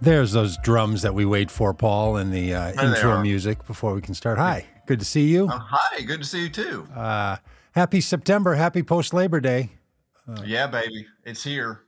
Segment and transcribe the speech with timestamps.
[0.00, 4.00] There's those drums that we wait for, Paul, and the uh, intro music before we
[4.00, 4.38] can start.
[4.38, 5.48] Hi, good to see you.
[5.50, 6.86] Oh, hi, good to see you too.
[6.94, 7.36] Uh,
[7.72, 8.54] happy September.
[8.54, 9.70] Happy post Labor Day.
[10.44, 11.80] yeah, baby, it's here.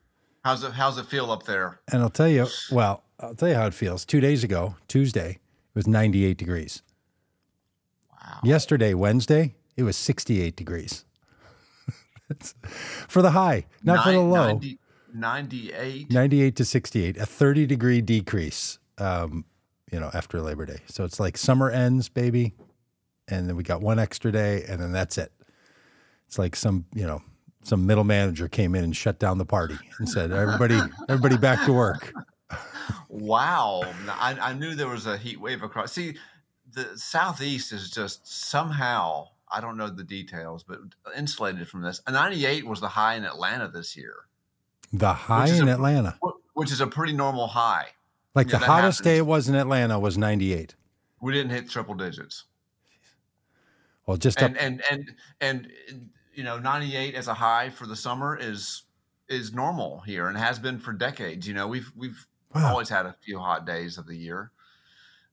[0.44, 0.72] How's it?
[0.72, 1.80] How's it feel up there?
[1.92, 4.04] And I'll tell you, well, I'll tell you how it feels.
[4.06, 6.82] Two days ago, Tuesday, it was 98 degrees.
[8.10, 8.40] Wow.
[8.42, 11.04] Yesterday, Wednesday, it was 68 degrees.
[13.08, 14.52] For the high, not for the low.
[14.54, 14.78] 90
[15.14, 16.10] 98.
[16.10, 19.44] 98 to 68, a 30 degree decrease, um,
[19.92, 20.78] you know, after Labor Day.
[20.86, 22.54] So it's like summer ends, baby.
[23.28, 25.32] And then we got one extra day, and then that's it.
[26.26, 27.22] It's like some, you know,
[27.62, 30.78] some middle manager came in and shut down the party and said, everybody,
[31.08, 32.12] everybody back to work.
[33.10, 35.92] Wow, I, I knew there was a heat wave across.
[35.92, 36.16] See,
[36.72, 40.78] the southeast is just somehow I don't know the details, but
[41.16, 42.00] insulated from this.
[42.06, 44.14] A 98 was the high in Atlanta this year,
[44.92, 46.18] The high in a- Atlanta,
[46.54, 47.88] which is a pretty normal high.
[48.34, 50.74] like yeah, the hottest day it was in Atlanta was 98.
[51.20, 52.44] We didn't hit triple digits.
[54.06, 55.68] Well, just up, and and and and
[56.34, 58.84] you know 98 as a high for the summer is
[59.28, 62.70] is normal here and has been for decades you know we've we've Wow.
[62.70, 64.50] always had a few hot days of the year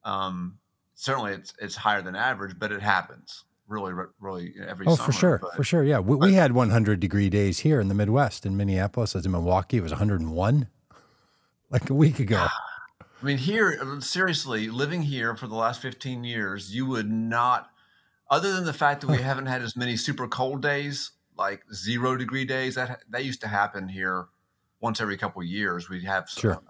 [0.03, 0.57] um
[0.95, 5.11] certainly it's it's higher than average but it happens really really every oh, summer for
[5.11, 5.83] sure, but- for sure.
[5.83, 5.99] Yeah.
[5.99, 9.77] We, we had 100 degree days here in the Midwest, in Minneapolis, as in Milwaukee,
[9.77, 10.67] it was 101
[11.69, 12.47] like a week ago.
[13.21, 17.69] I mean, here, seriously, living here for the last 15 years, you would not,
[18.29, 22.15] other than the fact that we haven't had as many super cold days, like zero
[22.17, 24.27] degree days, that that used to happen here
[24.79, 25.89] once every couple of years.
[25.89, 26.61] We'd have Sure.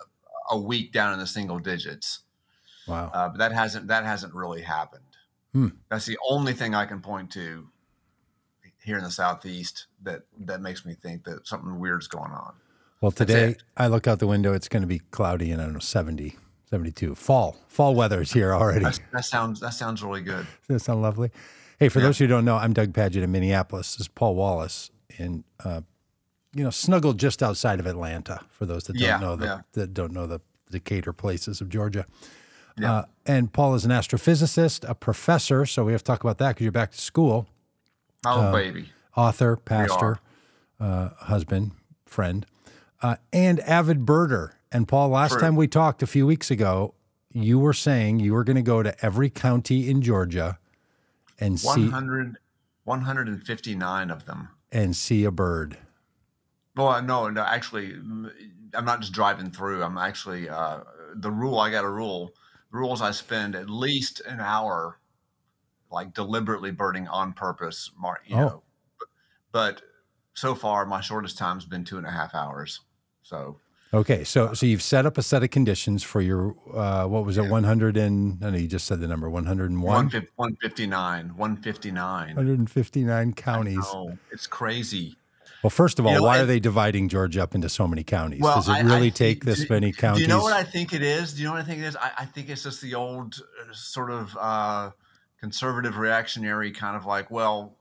[0.52, 2.20] a, a week down in the single digits,
[2.88, 3.12] Wow.
[3.14, 5.05] uh, but that hasn't that hasn't really happened.
[5.56, 5.70] Hmm.
[5.90, 7.66] That's the only thing I can point to
[8.84, 12.56] here in the southeast that that makes me think that something weird's going on.
[13.00, 13.56] Well, today.
[13.78, 16.36] I look out the window, it's going to be cloudy and I don't know, 70,
[16.70, 17.16] 72.
[17.16, 17.56] Fall.
[17.70, 18.84] Fall weather is here already.
[18.84, 20.46] That's, that sounds that sounds really good.
[20.68, 21.32] Does that sound lovely?
[21.80, 22.08] Hey, for Yeah.
[22.08, 23.94] those who don't know, I'm Doug Pagitt in Minneapolis.
[23.96, 25.82] This is Paul Wallace in, uh,
[26.54, 28.42] you know, snuggled just outside of Atlanta.
[28.50, 29.62] For those that don't Yeah, know the yeah.
[29.72, 32.06] that don't know the Decatur places of Georgia.
[32.78, 32.94] Yeah.
[32.94, 35.66] Uh, and Paul is an astrophysicist, a professor.
[35.66, 37.48] So we have to talk about that because you're back to school.
[38.26, 38.90] Oh baby.
[39.16, 40.20] Author, pastor,
[40.80, 41.72] uh, husband,
[42.06, 42.46] friend,
[43.02, 44.52] uh, and avid birder.
[44.72, 45.42] And Paul, last True.
[45.42, 46.94] time we talked a few weeks ago,
[47.32, 50.58] you were saying you were going to go to every county in Georgia
[51.40, 51.90] and see
[52.84, 54.50] 159 of them.
[54.72, 55.78] and see a bird.
[56.76, 59.82] Well, no, no, actually, I'm not just driving through.
[59.84, 60.82] I'm actually, uh,
[61.14, 62.34] the rule, I got a rule.
[62.76, 65.00] Rules I spend at least an hour,
[65.90, 67.90] like deliberately burning on purpose,
[68.28, 68.40] you Oh.
[68.40, 68.64] know.
[69.00, 69.08] But,
[69.52, 69.82] but
[70.34, 72.82] so far, my shortest time's been two and a half hours.
[73.24, 73.60] So,
[73.94, 77.38] Okay, so so you've set up a set of conditions for your uh, what was
[77.38, 80.10] it, one hundred and I know you just said the number one hundred and one.
[80.10, 82.36] 150 159, 159.
[82.36, 83.86] 159 counties.
[83.86, 85.16] Oh, it's crazy.
[85.64, 88.04] Well, first of all, You know, why are they dividing Georgia up into so many
[88.04, 88.42] counties?
[88.42, 90.20] Well, Does it really I take this do- many counties?
[90.20, 91.34] Do you know what I think it is?
[91.34, 91.96] Do you know what I think it is?
[91.96, 94.92] I, I think it's just the old uh, sort of uh,
[95.40, 97.78] conservative reactionary kind of like, well,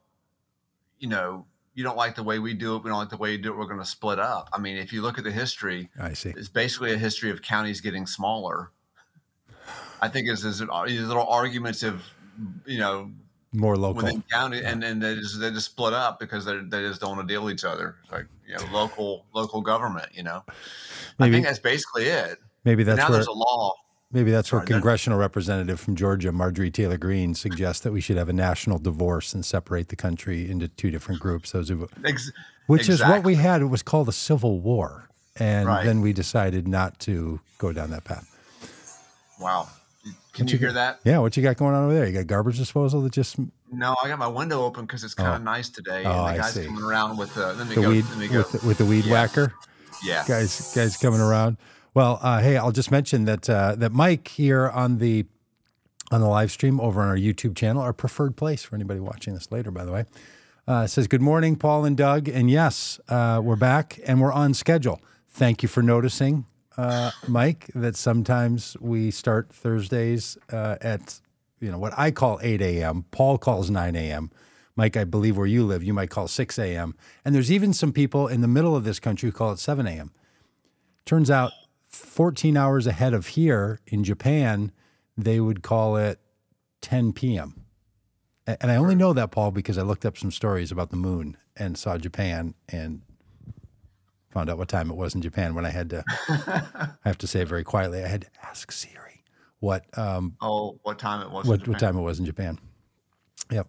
[0.99, 2.85] you know, you don't like the way we do it.
[2.85, 3.59] We don't like the way you do it.
[3.59, 4.49] We're going to split up.
[4.53, 6.31] I mean, if you look at the history, I see.
[6.31, 8.71] it's basically a history of counties getting smaller.
[10.01, 12.03] I think it's, it's these little arguments of,
[12.65, 13.11] you know,
[13.55, 14.03] More local.
[14.03, 17.17] within county, and then they just they just split up because they they just don't
[17.17, 17.97] want to deal with each other.
[18.03, 20.09] It's like you know, local local government.
[20.13, 20.43] You know,
[21.21, 22.39] I think that's basically it.
[22.65, 23.75] maybe that's now where there's a law.
[24.11, 28.29] maybe that's where congressional representative from Georgia, Marjorie Taylor Greene, suggests that we should have
[28.29, 31.53] a national divorce and separate the country into two different groups.
[31.53, 32.33] Those who Ex-
[32.67, 33.63] which is what we had.
[33.63, 35.85] It was called the civil war, and Right.
[35.85, 38.29] then we decided not to go down that path.
[39.41, 39.69] wow.
[40.35, 41.01] Can What you you hear that?
[41.05, 42.07] Yeah, what you got going on over there?
[42.07, 43.37] You got garbage disposal that just
[43.73, 46.19] No, I got my window open because it's kind of nice today, and Oh, the
[46.23, 47.53] I guy's coming around with the.
[47.55, 47.89] The go.
[47.89, 48.39] weed let me go.
[48.39, 49.13] with the, with the weed Yeah.
[49.13, 49.55] whacker.
[50.05, 50.25] yeah.
[50.27, 51.57] guys guys coming around.
[51.95, 55.27] Well, uh, hey, I'll just mention that uh, that Mike here on the
[56.11, 59.35] on the live stream over on our YouTube channel, our preferred place for anybody watching
[59.35, 60.05] this later, by the way,
[60.67, 64.53] uh, says good morning, Paul and Doug, and yes, uh, we're back and we're on
[64.53, 65.01] schedule.
[65.31, 66.45] Thank you for noticing,
[66.77, 71.21] uh, Mike, that sometimes we start Thursdays uh, at
[71.61, 73.05] you know what I call eight a.m.
[73.11, 74.31] Paul calls nine a.m.
[74.77, 76.97] Mike, I believe where you live, you might call 6 a.m.
[77.25, 79.87] And there's even some people in the middle of this country who call it 7
[79.87, 80.11] a.m.
[81.05, 81.53] Turns out
[81.89, 84.73] 14 hours ahead of here in Japan,
[85.17, 86.19] they would call it
[86.81, 87.65] 10 p.m.
[88.47, 91.37] And I only know that, Paul, because I looked up some stories about the moon
[91.57, 93.03] and saw Japan and
[94.35, 96.05] found out what time it was in Japan when I had to.
[96.29, 98.05] I have to say it very quietly.
[98.05, 99.23] I had to ask Siri
[99.61, 101.47] what um, oh, what time it was?
[101.47, 102.59] in what what time it was in Japan.
[103.51, 103.69] Yep.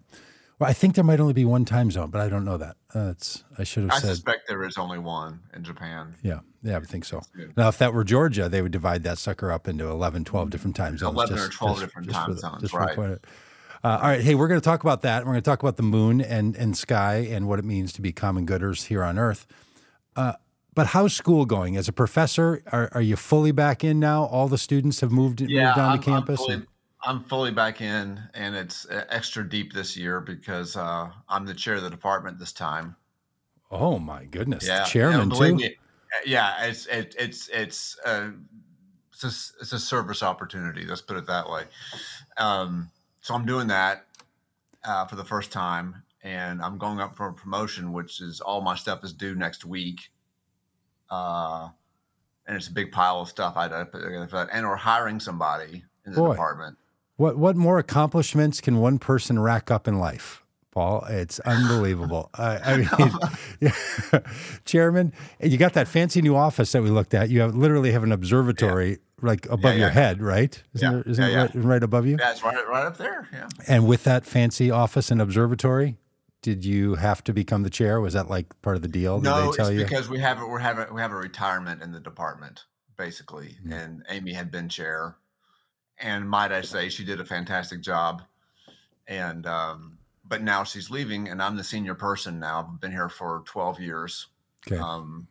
[0.57, 2.77] Well, I think there might only be one time zone, but I don't know that.
[2.93, 4.09] Uh, it's I should have I said.
[4.09, 6.15] I suspect there is only one in Japan.
[6.23, 7.21] Yeah, yeah, I think so.
[7.55, 10.75] Now, if that were Georgia, they would divide that sucker up into 11, 12 different
[10.75, 11.13] time zones.
[11.13, 12.95] 11 or 12 different time for the- zones, just right.
[12.95, 13.25] point of it.
[13.83, 14.21] Uh, all right.
[14.21, 15.23] Hey, we're going to talk about that.
[15.23, 18.01] We're going to talk about the moon and, and sky and what it means to
[18.01, 19.45] be common gooders here on Earth.
[20.15, 20.33] Uh,
[20.75, 21.77] but how's school going?
[21.77, 24.25] As a professor, are, are you fully back in now?
[24.25, 26.39] All the students have moved, moved down I'm, to campus?
[26.41, 26.67] I'm fully, and-
[27.07, 31.75] I'm fully back in, and it's extra deep this year because uh, I'm the chair
[31.75, 32.95] of the department this time.
[33.71, 34.67] oh, my goodness.
[34.67, 35.55] Yeah, the chairman, too?
[35.55, 35.69] me, uh,
[36.25, 38.31] yeah, it's it, it's it's uh,
[39.11, 40.85] it's a, it's a service opportunity.
[40.85, 41.63] Let's put it that way.
[42.37, 42.89] Um,
[43.21, 44.05] so I'm doing that
[44.83, 48.61] uh, for the first time, and I'm going up for a promotion, which is all
[48.61, 50.09] my stuff is due next week.
[51.15, 51.69] Uh,
[52.47, 54.49] and it's a big pile of stuff I had to put together for that.
[54.51, 56.31] And we're hiring somebody in the Boy.
[56.31, 56.77] department.
[57.17, 61.05] What what more accomplishments can one person rack up in life, Paul?
[61.09, 62.29] It's unbelievable.
[62.35, 63.11] I, I mean,
[63.61, 64.19] yeah.
[64.65, 67.29] Chairman, you got that fancy new office that we looked at.
[67.29, 70.61] You have literally have an observatory like above Yeah, your head, right?
[70.73, 72.17] Isn't, Yeah, there, isn't yeah, it right, right above you?
[72.19, 73.27] Yeah, it's right, right up there.
[73.31, 73.47] Yeah.
[73.65, 75.95] And with that fancy office and observatory,
[76.45, 77.99] did you have to become the chair?
[77.99, 79.17] Was that like part of the deal?
[79.17, 79.83] Did No, they it's you?
[79.83, 82.65] because we have a, we have a, we have a retirement in the department
[82.97, 83.73] basically, Mm.
[83.73, 85.15] and Amy had been chair,
[85.97, 88.21] and might I say she did a fantastic job,
[89.07, 92.59] and um, but now she's leaving, and I'm the senior person now.
[92.71, 94.27] I've been here for 12 years,
[94.67, 94.79] Okay.
[94.79, 95.27] um,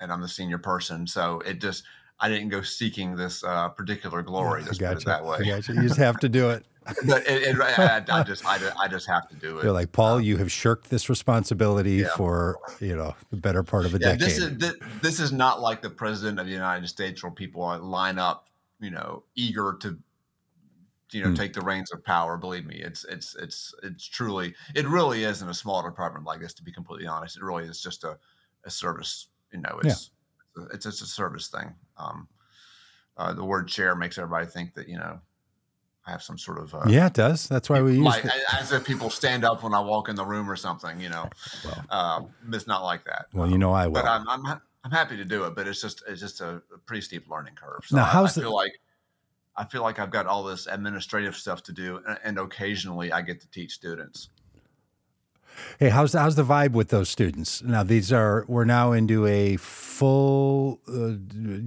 [0.00, 1.82] and I'm the senior person, so it just
[2.20, 4.62] I didn't go seeking this uh, particular glory.
[4.64, 5.06] Let's put it gotcha.
[5.06, 5.44] that way.
[5.46, 5.72] gotcha.
[5.72, 6.66] You just have to do it.
[7.06, 9.62] But it, it, I, I just I, just- I just have to do it.
[9.62, 12.08] They're like, Paul, you have shirked this responsibility Yeah.
[12.16, 14.20] for you know the better part of a Yeah, decade.
[14.20, 17.62] this is this, this is not like the president of the United States where people
[17.78, 18.48] line up,
[18.80, 19.98] you know, eager to,
[21.12, 21.34] you know, Hmm.
[21.34, 22.36] take the reins of power.
[22.36, 26.40] Believe me, it's it's it's it's truly it really is in a small department like
[26.40, 26.54] this.
[26.54, 28.18] To be completely honest, it really is just a,
[28.64, 29.28] a service.
[29.52, 30.10] You know, it's
[30.72, 31.74] it's just a service thing.
[31.98, 32.28] Um,
[33.18, 35.20] uh, the word chair makes everybody think that you know
[36.06, 37.46] I have some sort of uh, yeah, it does.
[37.48, 38.00] That's why we use.
[38.00, 38.04] It.
[38.04, 40.98] Like the- as if people stand up when I walk in the room or something.
[41.00, 41.28] You know,
[41.64, 41.84] Well.
[41.90, 42.22] uh,
[42.52, 43.26] it's not like that.
[43.32, 43.94] well, you know, I will.
[43.94, 45.54] but I'm, I'm I'm happy to do it.
[45.54, 47.84] But it's just it's just a, pretty steep learning curve.
[47.86, 48.72] So Now, I- how's I, the- feel like
[49.56, 53.20] I feel like I've got all this administrative stuff to do, and, and occasionally I
[53.22, 54.30] get to teach students.
[55.78, 57.62] Hey, how's how's the vibe with those students?
[57.62, 61.12] Now these are we're now into a full uh,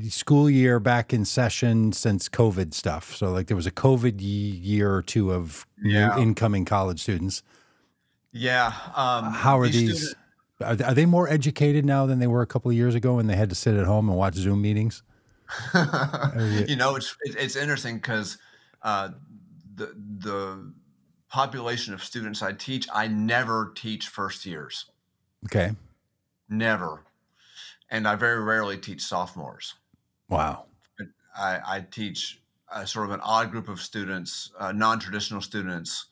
[0.10, 3.16] school year back in session since COVID stuff.
[3.16, 6.18] So like there was a COVID year or two of new Yeah.
[6.18, 7.44] incoming college students.
[8.32, 8.74] Yeah.
[8.96, 10.10] Um, How are these?
[10.10, 10.18] student-
[10.62, 13.28] Are, are they more educated now than they were a couple of years ago when
[13.28, 15.04] they had to sit at home and watch Zoom meetings?
[15.74, 18.38] you- you know, it's it's interesting because
[18.82, 19.10] uh,
[19.76, 20.74] the the
[21.36, 24.86] population of students I teach, I never teach first years,
[25.46, 25.76] Okay.
[26.50, 27.06] never,
[27.90, 29.76] and I very rarely teach sophomores.
[30.30, 30.66] Wow.
[31.38, 32.42] I, I teach
[32.72, 36.08] a sort of an odd group of students, uh, non-traditional students,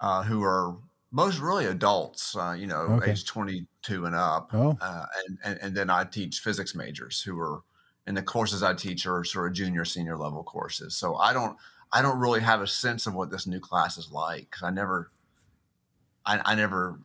[0.00, 0.76] uh, who are
[1.10, 3.12] most really adults, uh, you know, Okay.
[3.12, 4.50] age 22 and up.
[4.52, 4.76] Oh.
[4.80, 7.62] Uh, and, and, and then I teach physics majors who are,
[8.06, 10.96] and the courses I teach are sort of junior, senior level courses.
[10.96, 11.56] So I don't,
[11.92, 14.70] I don't really have a sense of what this new class is like because I
[14.70, 15.10] never,
[16.24, 17.00] I, I never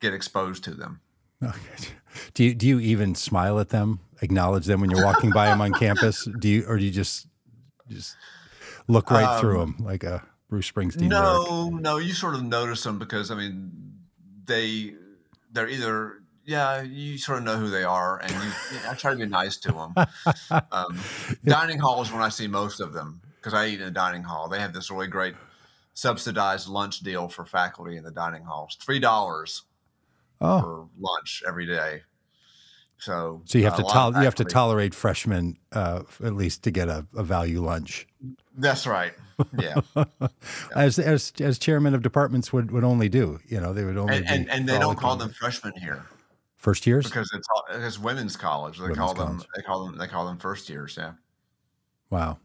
[0.00, 1.00] get exposed to them.
[1.42, 1.88] Okay.
[2.32, 5.60] Do you do you even smile at them, acknowledge them when you're walking by them
[5.60, 6.26] on campus?
[6.38, 7.26] Do you or do you just
[7.90, 8.16] just
[8.88, 11.10] look right through them like a Bruce Springsteen?
[11.10, 11.10] lyric?
[11.10, 13.70] No, no, you sort of notice them because I mean,
[14.46, 14.94] they
[15.52, 18.50] they're either yeah, you sort of know who they are, and you,
[18.88, 19.94] I try to be nice to them.
[20.72, 20.98] Um,
[21.44, 24.24] dining halls is when I see most of them because I eat in the dining
[24.24, 24.48] hall.
[24.48, 25.34] They have this really great
[25.94, 29.62] subsidized lunch deal for faculty in the dining halls, three dollars
[30.40, 32.02] Oh, for lunch every day.
[32.98, 36.70] So, so you have to tol- you have to tolerate freshmen uh, at least to
[36.72, 38.08] get a, a value lunch.
[38.56, 39.12] That's right.
[39.58, 39.76] Yeah.
[40.74, 43.38] As as as chairman of departments would, would only do.
[43.46, 46.04] You know, they would only and, and, and they don't call them freshmen here.
[46.56, 47.04] first years.
[47.06, 48.78] because it's all, it's women's college.
[48.78, 49.46] They Women's call them college.
[49.54, 50.96] they call them they call them first years.
[50.98, 51.12] Yeah,
[52.10, 52.38] Wow.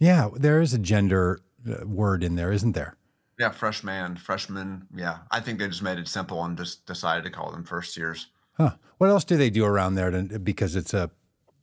[0.00, 1.38] Yeah, there is a gender
[1.70, 2.96] uh, word in there, isn't there?
[3.38, 4.86] yeah, freshman, freshman.
[4.94, 7.96] Yeah, I think they just made it simple and just decided to call them first
[7.96, 8.26] years.
[8.58, 8.72] Huh.
[8.98, 10.10] What else do they do around there?
[10.10, 11.10] To, because it's a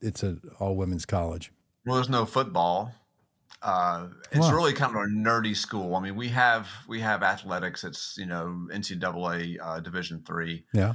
[0.02, 1.52] it's a all women's college.
[1.86, 2.94] Well, there's no football.
[3.62, 4.56] Uh, it's Wow.
[4.56, 5.96] really kind of a nerdy school.
[5.96, 7.84] I mean, we have we have athletics.
[7.84, 10.94] It's you know NCAA uh, Division three, Yeah.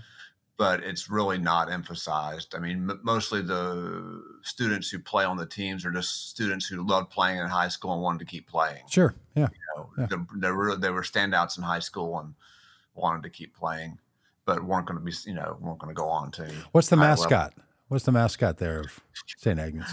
[0.59, 2.55] But it's really not emphasized.
[2.55, 6.87] I mean, m- mostly the students who play on the teams are just students who
[6.87, 8.83] loved playing in high school and wanted to keep playing.
[8.89, 9.15] Sure.
[9.35, 9.49] Yeah.
[9.53, 10.07] You know, Yeah.
[10.11, 12.35] they, they were they were standouts in high school and
[12.95, 13.99] wanted to keep playing,
[14.45, 16.51] but weren't going to be you know weren't going to go on to.
[16.73, 17.25] What's the high level.
[17.25, 17.55] mascot?
[17.89, 19.01] What's the mascot there of
[19.39, 19.59] St.
[19.59, 19.91] Agnes?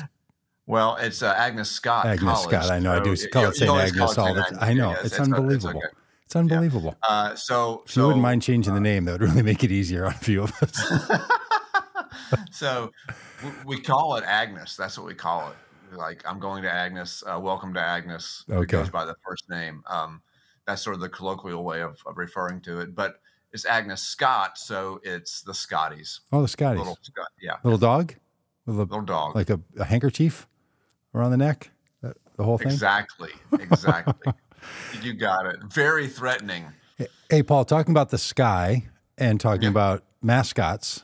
[0.68, 2.06] Well, it's uh, Agnes Scott.
[2.06, 2.70] Agnes College, Scott.
[2.72, 2.94] I know.
[2.94, 3.72] I do call it St.
[3.72, 4.58] Agnes all the time.
[4.62, 4.96] I know.
[5.04, 5.80] It's o- unbelievable.
[5.80, 5.88] okay.
[6.30, 6.96] It's unbelievable.
[7.02, 9.72] Uh, so, If so you wouldn't mind changing the name, that would really make it
[9.72, 11.24] easier on a few of us.
[12.52, 12.92] so
[13.66, 14.76] we call it Agnes.
[14.76, 15.98] That's what we call it.
[15.98, 17.24] Like I'm going to Agnes.
[17.26, 18.46] Uh, welcome to Agnes.
[18.48, 18.78] It Okay.
[18.78, 19.82] goes by the first name.
[19.88, 20.22] Um,
[20.68, 22.94] that's sort of the colloquial way of, of referring to it.
[22.94, 23.16] But
[23.52, 26.20] it's Agnes Scott, so it's the Scotties.
[26.32, 26.78] Oh, the Scotties.
[26.78, 28.14] Little Scott, yeah, Little dog
[28.68, 29.34] a, little dog.
[29.34, 30.48] like a, a handkerchief
[31.16, 31.72] around the neck.
[32.04, 32.68] That- The whole thing.
[32.68, 34.32] exactly, exactly.
[35.02, 35.64] you got it.
[35.64, 36.66] Very threatening.
[37.30, 38.88] Hey, Paul, talking about the sky
[39.18, 39.70] and talking Yeah.
[39.70, 41.04] about mascots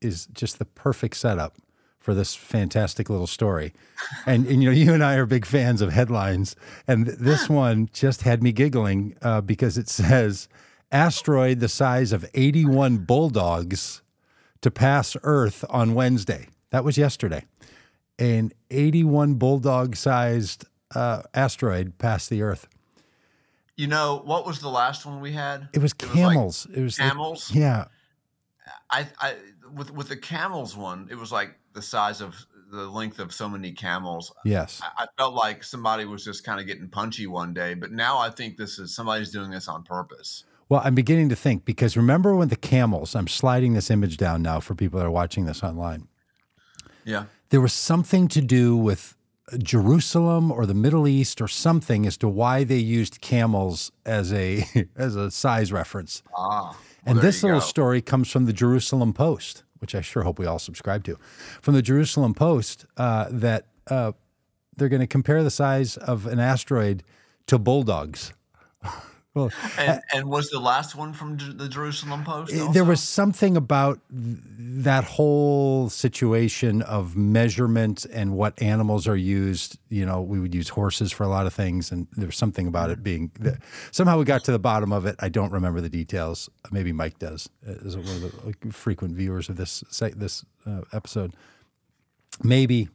[0.00, 1.56] is just the perfect setup
[1.98, 3.72] for this fantastic little story.
[4.26, 6.54] And, and you know, you and I are big fans of headlines,
[6.86, 10.48] and this one just had me giggling uh, because it says
[10.92, 14.02] asteroid the size of 81 bulldogs
[14.60, 16.48] to pass Earth on Wednesday.
[16.70, 17.44] That was yesterday.
[18.18, 22.68] An 81 bulldog sized uh, asteroid passed the Earth.
[23.76, 25.68] You know what was the last one we had?
[25.72, 26.66] It was It was like camels.
[26.72, 27.50] it was like- Camels.
[27.54, 27.86] yeah.
[28.90, 29.34] I, I
[29.74, 32.34] with with the camels one, it was like the size of
[32.70, 34.32] the length of so many camels.
[34.44, 34.80] Yes.
[34.82, 38.18] I, I felt like somebody was just kind of getting punchy one day, but now
[38.18, 40.44] I think this is somebody's doing this on purpose.
[40.68, 44.42] Well, I'm beginning to think because remember when the camels, I'm sliding this image down
[44.42, 46.08] now for people that are watching this online.
[47.04, 47.24] Yeah.
[47.50, 49.13] There was something to do with
[49.58, 54.64] Jerusalem or the Middle East or something as to why they used camels as a
[54.96, 56.22] as a size reference.
[56.36, 56.70] Ah.
[56.70, 57.64] well, and this little go.
[57.64, 61.18] story comes from the Jerusalem Post, which I sure hope we all subscribe to.
[61.60, 64.12] From the Jerusalem Post, uh, that uh,
[64.76, 67.02] they're going to compare the size of an asteroid
[67.46, 68.32] to bulldogs.
[69.34, 72.54] well, and, and was the last one from the Jerusalem Post?
[72.54, 74.00] Uh, There was something about
[74.76, 79.78] that whole situation of measurement and what animals are used.
[79.88, 82.66] You know, we would use horses for a lot of things, and there was something
[82.66, 83.30] about it being.
[83.92, 85.16] Somehow we got to the bottom of it.
[85.20, 86.50] I don't remember the details.
[86.72, 89.84] Maybe Mike does, uh, as one of the frequent viewers of this
[90.16, 91.34] this uh, episode.
[92.42, 92.88] Maybe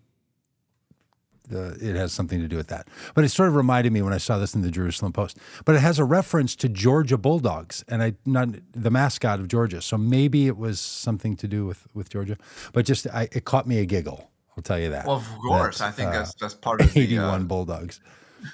[1.54, 2.88] uh, it has something to do with that.
[3.14, 5.38] But it sort of reminded me when I saw this in the Jerusalem Post.
[5.66, 9.82] But it has a reference to Georgia Bulldogs and I not the mascot of Georgia.
[9.82, 12.38] So maybe it was something to do with with Georgia.
[12.74, 14.30] But just I, it caught me a giggle.
[14.58, 15.06] I'll tell you that.
[15.06, 15.80] Well, of course.
[15.82, 17.00] I think uh, that's that's part of the.
[17.04, 18.02] 81 Uh, Bulldogs.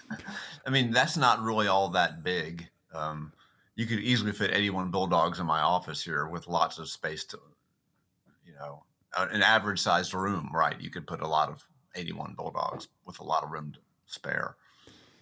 [0.65, 2.67] I mean, that's not really all that big.
[2.93, 3.33] Um,
[3.75, 7.39] you could easily fit 81 bulldogs in my office here with lots of space to,
[8.45, 8.83] you know,
[9.17, 10.79] an average sized room, right?
[10.79, 14.55] You could put a lot of 81 bulldogs with a lot of room to spare.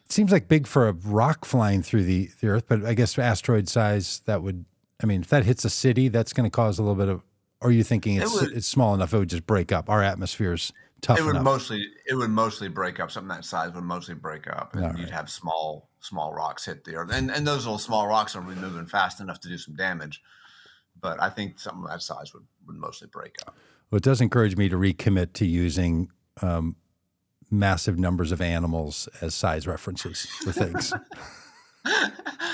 [0.05, 3.17] It seems like big for a rock flying through the, the earth, but I guess
[3.17, 4.65] asteroid size that would
[5.01, 7.21] I mean if that hits a city, that's gonna cause a little bit of
[7.61, 9.89] or are you thinking It it's would- it's small enough it would just break up?
[9.89, 11.43] Our atmosphere's tough it would enough.
[11.43, 13.11] mostly it would mostly break up.
[13.11, 15.11] Something that size would mostly break up, and All you'd right.
[15.13, 18.85] have small small rocks hit the earth, and and those little small rocks are moving
[18.85, 20.21] fast enough to do some damage.
[20.99, 23.55] But I think something that size would would mostly break up.
[23.89, 26.09] Well, it does encourage me to recommit to using
[26.41, 26.75] um,
[27.51, 30.93] massive numbers of animals as size references for things.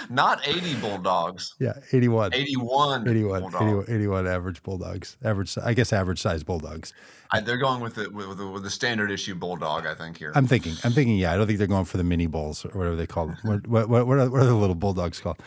[0.09, 2.33] Not 80 bulldogs, yeah, 81.
[2.33, 3.62] 81, 81, bulldogs.
[3.62, 5.17] 81, 81 average bulldogs.
[5.24, 6.93] Average, I guess, average size bulldogs.
[7.31, 9.86] I, they're going with the with, with the with the standard issue bulldog.
[9.86, 10.31] I think here.
[10.33, 12.69] I'm thinking, I'm thinking, yeah, I don't think they're going for the mini bulls or
[12.69, 13.38] whatever they call them.
[13.43, 15.38] What, what, what, what, are, what are the little bulldogs called?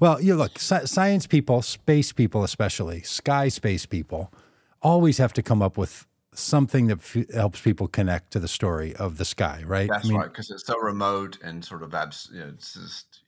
[0.00, 4.30] Well, you look, sci- science people, space people, especially sky space people,
[4.82, 8.94] always have to come up with something that f- helps people connect to the story
[8.96, 9.88] of the sky, right?
[9.88, 12.74] That's I mean, right, because it's so remote and sort of abs- you know, it's
[12.74, 13.22] just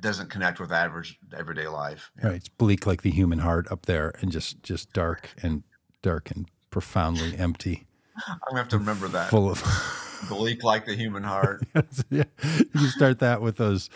[0.00, 2.10] doesn't connect with average everyday life.
[2.18, 2.28] Yeah.
[2.28, 2.36] Right.
[2.36, 5.62] It's bleak like the human heart up there and just just dark and
[6.02, 7.86] dark and profoundly empty.
[8.28, 9.30] I'm gonna have to remember that.
[9.30, 9.62] Full of
[10.28, 11.64] Bleak like the human heart.
[12.10, 12.24] yeah.
[12.42, 13.88] You start that with those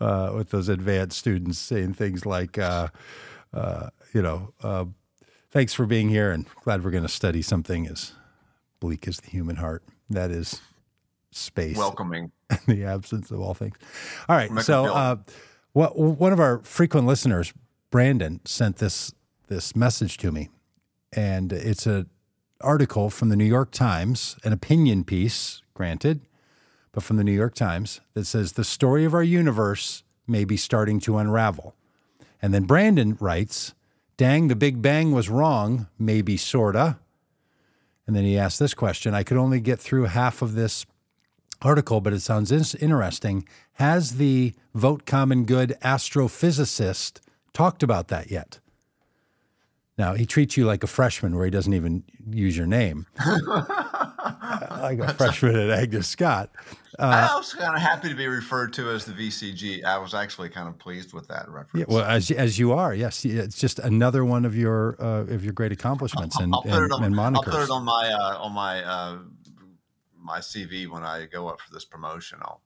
[0.00, 2.88] uh, with those advanced students saying things like uh,
[3.52, 4.86] uh, you know, uh,
[5.50, 8.12] thanks for being here and glad we're gonna study something as
[8.80, 9.82] bleak as the human heart.
[10.10, 10.60] That is
[11.30, 12.32] space Welcoming.
[12.50, 13.76] in the absence of all things.
[14.28, 14.50] All right.
[14.50, 15.16] Make so, uh,
[15.72, 17.52] what, one of our frequent listeners,
[17.90, 19.12] Brandon, sent this
[19.48, 20.50] this message to me,
[21.12, 22.08] and it's an
[22.60, 26.20] article from the New York Times, an opinion piece, granted,
[26.92, 30.56] but from the New York Times that says the story of our universe may be
[30.56, 31.74] starting to unravel.
[32.42, 33.74] And then Brandon writes,
[34.18, 36.98] Dang, the Big Bang was wrong, maybe, sorta.
[38.04, 40.84] And then he asked this question I could only get through half of this
[41.62, 43.46] article, but it sounds in- interesting.
[43.74, 47.20] Has the Vote Common Good astrophysicist
[47.52, 48.58] talked about that yet?
[49.98, 55.00] Now, he treats you like a freshman where he doesn't even use your name, like
[55.00, 56.50] a freshman at Agnes Scott.
[57.00, 59.84] I was kind of happy to be referred to as the VCG.
[59.84, 61.86] I was actually kind of pleased with that reference.
[61.88, 65.44] Yeah, well, as as you are, yes, it's just another one of your uh, of
[65.44, 67.36] your great accomplishments and, I'll put and, it on, and monikers.
[67.36, 69.18] I'll put it on my uh, on my uh,
[70.16, 72.38] my CV when I go up for this promotion.
[72.42, 72.62] I'll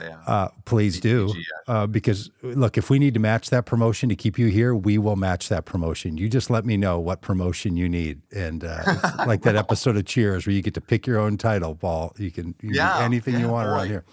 [0.00, 0.18] Yeah.
[0.26, 1.32] Uh, please do,
[1.66, 4.98] uh, because look, if we need to match that promotion to keep you here, we
[4.98, 6.16] will match that promotion.
[6.18, 8.82] You just let me know what promotion you need, and uh,
[9.26, 12.14] like that episode of Cheers where you get to pick your own title, Paul.
[12.18, 13.88] You can, you Yeah, anything you yeah, want around boy.
[13.88, 14.04] here.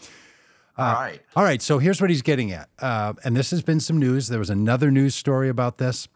[0.78, 1.22] All right.
[1.36, 4.28] All right, so here's what he's getting at, uh, and this has been some news.
[4.28, 6.08] There was another news story about this,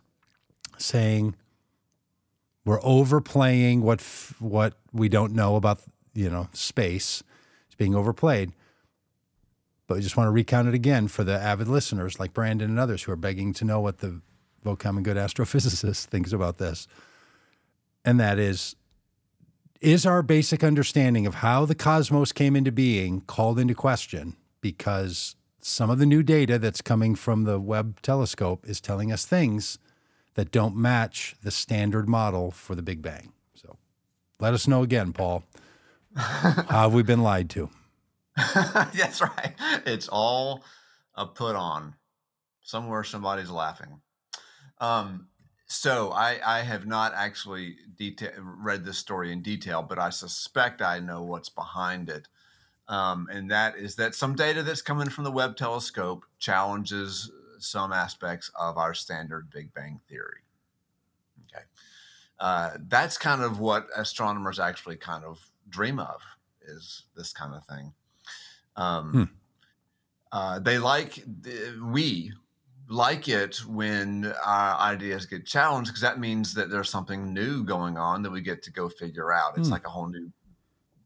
[0.77, 1.35] saying
[2.65, 5.79] we're overplaying what f- what we don't know about
[6.13, 7.23] you know space.
[7.67, 8.51] It's being overplayed.
[9.89, 12.79] But we just want to recount it again for the avid listeners like Brandon and
[12.79, 14.21] others who are begging to know what the
[14.63, 16.87] Vote Common Good astrophysicist thinks about this.
[18.05, 18.75] And that is
[19.81, 25.35] is our basic understanding of how the cosmos came into being called into question because
[25.59, 29.79] some of the new data that's coming from the Webb telescope is telling us things
[30.35, 33.31] that don't match the standard model for the Big Bang.
[33.55, 33.77] So
[34.39, 35.43] let us know again, Paul.
[36.15, 37.71] how have we been lied to?
[38.93, 39.53] That's right.
[39.85, 40.63] It's all
[41.15, 41.95] a put on.
[42.61, 44.01] Somewhere somebody's laughing.
[44.79, 45.27] Um,
[45.65, 47.77] so I, I have not actually
[48.37, 52.27] read this story in detail, but I suspect I know what's behind it.
[52.87, 57.91] Um, and that is that some data that's coming from the Webb telescope challenges some
[57.91, 60.41] aspects of our standard Big Bang theory.
[61.45, 61.65] Okay.
[62.39, 66.21] Uh, that's kind of what astronomers actually kind of dream of
[66.65, 67.93] is this kind of thing.
[68.75, 69.23] Um, Hmm.
[70.31, 71.23] uh, they like
[71.81, 72.31] we
[72.87, 77.97] like it when our ideas get challenged because that means that there's something new going
[77.97, 79.57] on that we get to go figure out.
[79.57, 79.73] It's Hmm.
[79.73, 80.31] like a whole new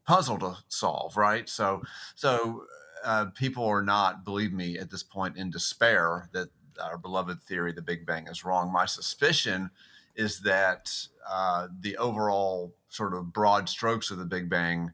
[0.06, 1.48] puzzle to solve, right?
[1.48, 1.82] So,
[2.14, 2.66] so
[3.04, 6.48] uh, people are not, believe me, at this point in despair that
[6.80, 8.72] our beloved theory, the Big Bang, is wrong.
[8.72, 9.70] My suspicion
[10.16, 10.92] is that
[11.28, 14.92] uh, the overall sort of broad strokes of the Big Bang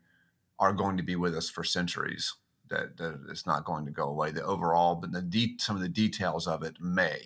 [0.59, 2.35] are going to be with us for centuries.
[2.71, 4.31] That, that it's not going to go away.
[4.31, 7.21] The overall, but the de- some of the details of it may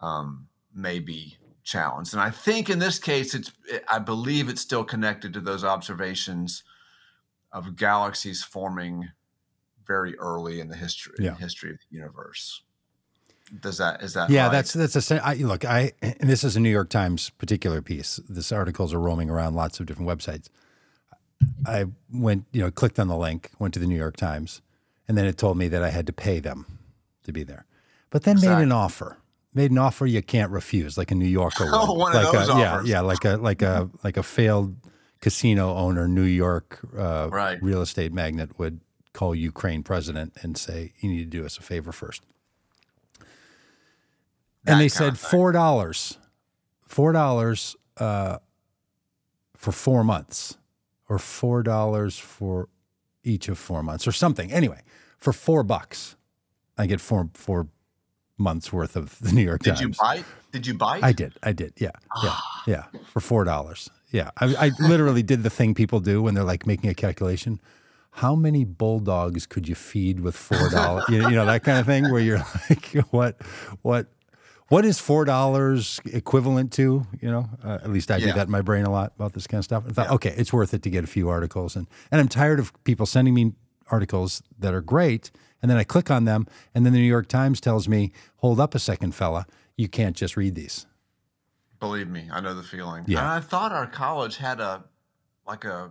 [0.00, 2.14] um, may be challenged.
[2.14, 3.52] And I think in this case, it's
[3.86, 6.64] I believe it's still connected to those observations
[7.52, 9.10] of galaxies forming
[9.86, 11.36] very early in the history Yeah.
[11.36, 12.62] history of the universe.
[13.60, 14.52] Does that is that Yeah, right?
[14.52, 15.66] that's that's a look.
[15.66, 18.20] I and this is a New York Times particular piece.
[18.28, 20.48] This articles are roaming around lots of different websites.
[21.66, 24.62] I went, you know, clicked on the link, went to the New York Times,
[25.08, 26.66] and then it told me that I had to pay them
[27.24, 27.66] to be there.
[28.10, 29.18] But then made an offer.
[29.54, 31.68] Made an offer you can't refuse, like a New Yorker.
[31.72, 32.88] Oh, one of like those a, yeah, offers.
[32.88, 34.76] yeah, like a like a like a failed
[35.20, 37.62] casino owner, New York uh, Right.
[37.62, 38.80] real estate magnate would
[39.12, 42.22] call Ukraine president and say, "You need to do us a favor first.
[44.64, 46.18] That and they said four dollars,
[46.86, 48.38] four dollars uh,
[49.56, 50.56] for four months,
[51.10, 52.68] or four dollars for
[53.22, 54.50] each of four months, or something.
[54.50, 54.80] Anyway,
[55.18, 56.16] for four bucks,
[56.78, 57.68] I get four four
[58.38, 59.80] months worth of the New York Did Times.
[59.82, 60.24] you bite?
[60.52, 61.00] Did you buy?
[61.02, 61.34] I did.
[61.42, 61.74] I did.
[61.76, 61.90] Yeah.
[62.22, 62.30] Yeah.
[62.32, 62.62] Ah.
[62.66, 62.84] Yeah.
[63.12, 63.90] For four dollars.
[64.10, 64.30] Yeah.
[64.38, 67.60] I, I literally did the thing people do when they're like making a calculation.
[68.12, 71.04] How many bulldogs could you feed with four dollars?
[71.08, 72.38] you, you know that kind of thing where you're
[72.70, 73.40] like, what,
[73.82, 74.06] what,
[74.70, 77.06] what is four dollars equivalent to?
[77.20, 79.46] You know, uh, at least I do that in my brain a lot about this
[79.46, 79.84] kind of stuff.
[79.86, 80.14] I thought, Yeah.
[80.14, 83.04] okay, it's worth it to get a few articles, and and I'm tired of people
[83.04, 83.52] sending me
[83.90, 85.30] articles that are great,
[85.60, 88.58] and then I click on them, and then the New York Times tells me, hold
[88.60, 90.86] up a second, fella, you can't just read these.
[91.80, 93.04] Believe me, I know the feeling.
[93.06, 93.18] Yeah.
[93.20, 94.84] And I thought our college had a
[95.46, 95.90] like a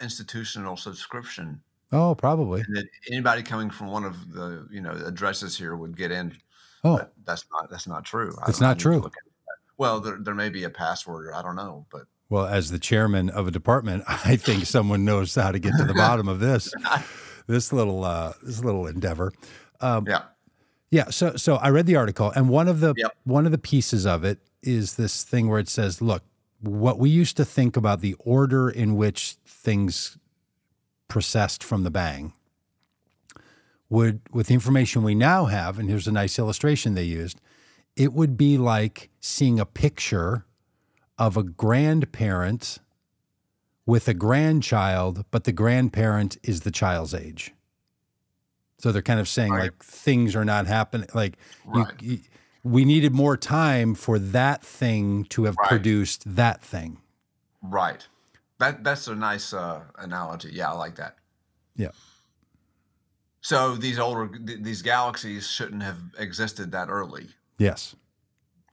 [0.00, 1.60] institutional subscription
[1.94, 2.62] Oh, probably.
[3.10, 6.36] anybody coming from one of the you know addresses here would get in.
[6.84, 8.36] Oh, But that's not that's not true.
[8.42, 8.96] I- It's not true.
[8.98, 9.56] look into that.
[9.78, 11.32] Well, there, there may be a password.
[11.34, 15.34] I don't know, but well, as the chairman of a department, I think someone knows
[15.34, 16.72] how to get to the bottom of this,
[17.46, 19.32] this little, uh, this little endeavor.
[19.80, 20.22] Um, yeah,
[20.90, 21.10] Yeah.
[21.10, 23.16] So so I read the article, and one of the Yep.
[23.24, 26.22] one of the pieces of it is this thing where it says, "Look,
[26.60, 30.16] what we used to think about the order in which things
[31.08, 32.32] processed from the bang
[33.92, 37.38] would, with the information we now have, and here's a nice illustration they used,
[37.94, 40.46] it would be like seeing a picture
[41.18, 42.78] of a grandparent
[43.84, 47.52] with a grandchild, but the grandparent is the child's age.
[48.78, 49.62] So they're kind of saying Right.
[49.64, 51.08] like things are not happening.
[51.12, 51.36] Like
[51.74, 52.20] you- you-
[52.64, 55.68] we needed more time for that thing to have Right.
[55.68, 56.98] produced that thing.
[57.60, 58.06] Right.
[58.58, 60.50] That that's a nice uh, analogy.
[60.52, 61.16] Yeah, I like that.
[61.76, 61.90] Yeah.
[63.42, 67.28] So these older these galaxies shouldn't have existed that early.
[67.58, 67.94] Yes.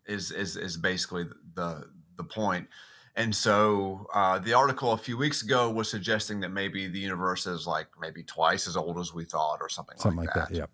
[0.07, 2.67] Is is is basically the the point.
[3.15, 7.47] And so uh, the article a few weeks ago was suggesting that maybe the universe
[7.47, 10.49] is like maybe twice as old as we thought, or something, Something like, that.
[10.49, 10.55] that.
[10.55, 10.69] Yep.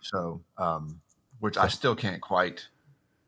[0.00, 1.00] So, um,
[1.40, 2.66] which I still can't quite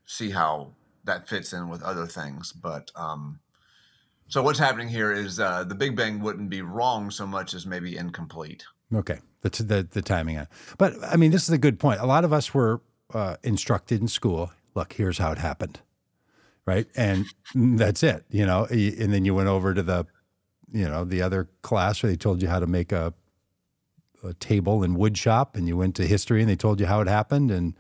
[0.05, 0.73] see how
[1.05, 2.53] that fits in with other things.
[2.53, 3.39] But um,
[4.29, 7.65] so what's happening here is uh, the Big Bang wouldn't be wrong so much as
[7.65, 8.65] maybe incomplete.
[8.95, 10.43] Okay, the t- the the timing on.
[10.45, 10.49] it.
[10.79, 12.01] But I mean, this is a good point.
[12.01, 12.81] A lot of us were
[13.15, 14.51] uh, instructed in school.
[14.75, 15.81] Look, here's how it happened,
[16.67, 16.87] right?
[16.97, 18.25] And that's it.
[18.31, 20.07] You know, and then you went over to the,
[20.73, 23.15] you know, the other class where they told you how to make a,
[24.25, 27.01] a table in wood shop, and you went to history and they told you how
[27.01, 27.75] it happened, and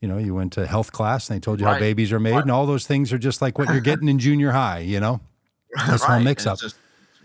[0.00, 2.32] you know, you went to health class and they told you how babies are made,
[2.32, 2.42] Right.
[2.42, 4.78] and all those things are just like what you're getting in junior high.
[4.80, 5.20] You know,
[5.88, 6.58] This whole Right, mix up.
[6.58, 6.76] Just,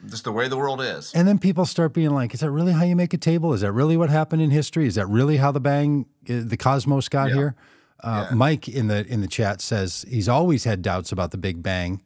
[0.10, 1.12] just the way the world is.
[1.14, 3.54] And then people start being like, "Is that really how you make a table?
[3.54, 4.88] Is that really what happened in history?
[4.88, 7.36] Is that really how the bang, uh, the cosmos got Yeah.
[7.36, 7.56] here?"
[8.02, 8.36] Uh, Yeah.
[8.36, 12.02] Mike in the in the chat says he's always had doubts about the Big Bang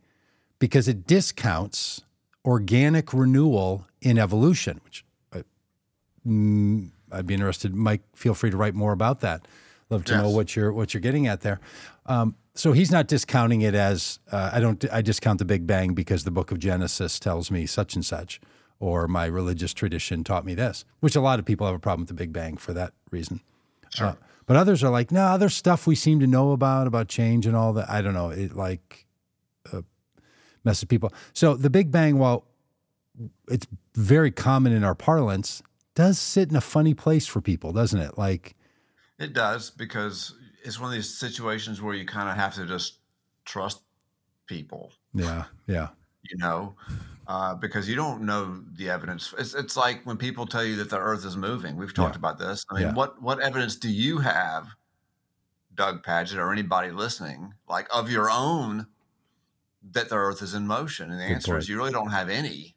[0.60, 2.02] because it discounts
[2.46, 4.80] organic renewal in evolution.
[4.86, 5.44] Which I,
[6.28, 7.74] mm, I'd be interested.
[7.76, 9.48] Mike, feel free to write more about that.
[9.90, 11.60] Love to know what you're what you're getting at there.
[12.06, 14.84] Um, so he's not discounting it as uh, I don't.
[14.92, 18.42] I discount the Big Bang because the Book of Genesis tells me such and such,
[18.80, 20.86] or my religious tradition taught me this.
[21.00, 23.42] Which a lot of people have a problem with the Big Bang for that reason.
[23.90, 24.08] Sure.
[24.08, 27.46] Uh, but others are like, no, other stuff we seem to know about about change
[27.46, 27.90] and all that.
[27.90, 28.30] I don't know.
[28.30, 29.06] It like
[29.72, 29.82] uh,
[30.64, 31.14] messes people.
[31.34, 32.46] So the Big Bang, while
[33.50, 35.62] it's very common in our parlance,
[35.96, 38.18] does sit in a funny place for people, doesn't it?
[38.18, 38.56] Like,
[39.18, 43.00] It does because it's one of these situations where you kind of have to just
[43.46, 43.82] trust
[44.48, 44.92] people.
[45.14, 45.90] yeah, yeah,
[46.24, 46.76] you know,
[47.28, 49.34] uh, because you don't know the evidence.
[49.38, 51.76] It's, it's like when people tell you that the Earth is moving.
[51.78, 52.20] We've talked Yeah.
[52.20, 52.66] about this.
[52.70, 52.94] I mean, Yeah.
[52.94, 54.68] what what evidence do you have,
[55.76, 58.88] Doug Pagitt, or anybody listening, like of your own,
[59.92, 61.12] that the Earth is in motion?
[61.12, 61.64] And the Good answer point.
[61.64, 62.76] is you really don't have any.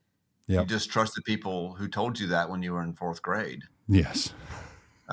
[0.48, 0.60] Yep.
[0.62, 3.62] You just trust the people who told you that when you were in fourth grade.
[3.88, 4.32] yes,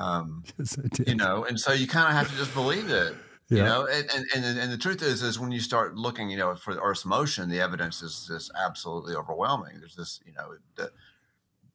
[0.00, 1.08] Um, yes, I did.
[1.08, 3.14] you know, and so you kind of have to just believe it.
[3.50, 6.36] You know, and, and and and the truth is, is when you start looking, you
[6.36, 9.80] know, for the Earth's motion, the evidence is just absolutely overwhelming.
[9.80, 10.92] There's this, you know, the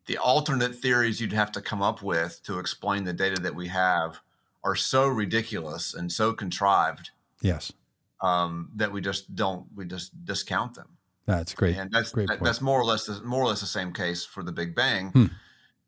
[0.06, 3.68] the alternate theories you'd have to come up with to explain the data that we
[3.68, 4.22] have
[4.64, 7.12] are so ridiculous and so contrived
[7.42, 7.74] yes,
[8.22, 10.88] um, that we just don't we just discount them.
[11.26, 11.76] that's great.
[11.76, 14.24] And that's great that, that's more or less the, more or less the same case
[14.24, 15.10] for the Big Bang.
[15.10, 15.26] Hmm.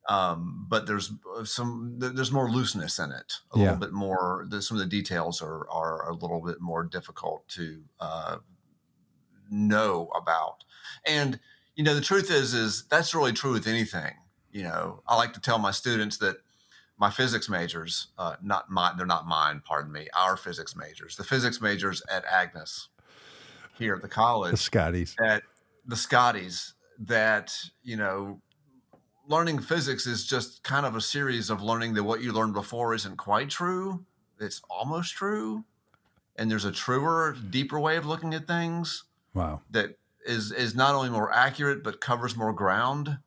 [0.09, 1.11] Um, but there's
[1.43, 3.63] some there's more looseness in it, a Yeah.
[3.65, 4.45] little bit more.
[4.49, 8.37] The, some of the details are are a little bit more difficult to uh,
[9.49, 10.63] know about.
[11.05, 11.39] And
[11.75, 14.13] you know, the truth is is that's really true with anything.
[14.51, 16.37] You know, I like to tell my students that
[16.97, 21.23] my physics majors, uh, not mine, they're not mine, pardon me, our physics majors, the
[21.23, 22.87] physics majors at Agnes
[23.77, 25.15] here at the college the Scotties.
[25.19, 25.43] that
[25.85, 28.41] the Scotties that you know
[29.27, 32.93] learning physics is just kind of a series of learning that what you learned before
[32.93, 34.05] isn't quite true
[34.39, 35.63] it's almost true
[36.37, 39.61] and there's a truer deeper way of looking at things Wow.
[39.71, 43.19] that is is not only more accurate but covers more ground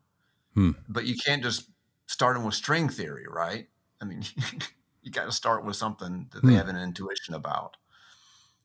[0.54, 0.72] Hmm.
[0.88, 1.70] but you can't just
[2.06, 3.68] start them with string theory right
[4.00, 4.24] i mean
[5.02, 6.58] you got to start with something that they Hmm.
[6.58, 7.76] have an intuition about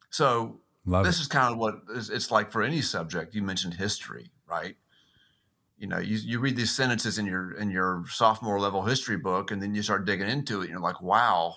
[0.10, 1.21] so Love this it.
[1.21, 3.34] is kind of what it's it's like for any subject.
[3.34, 4.78] You mentioned history, right?
[5.77, 9.51] You know, you, you read these sentences in your in your sophomore level history book,
[9.51, 11.55] and then you start digging into it, and you're like, wow,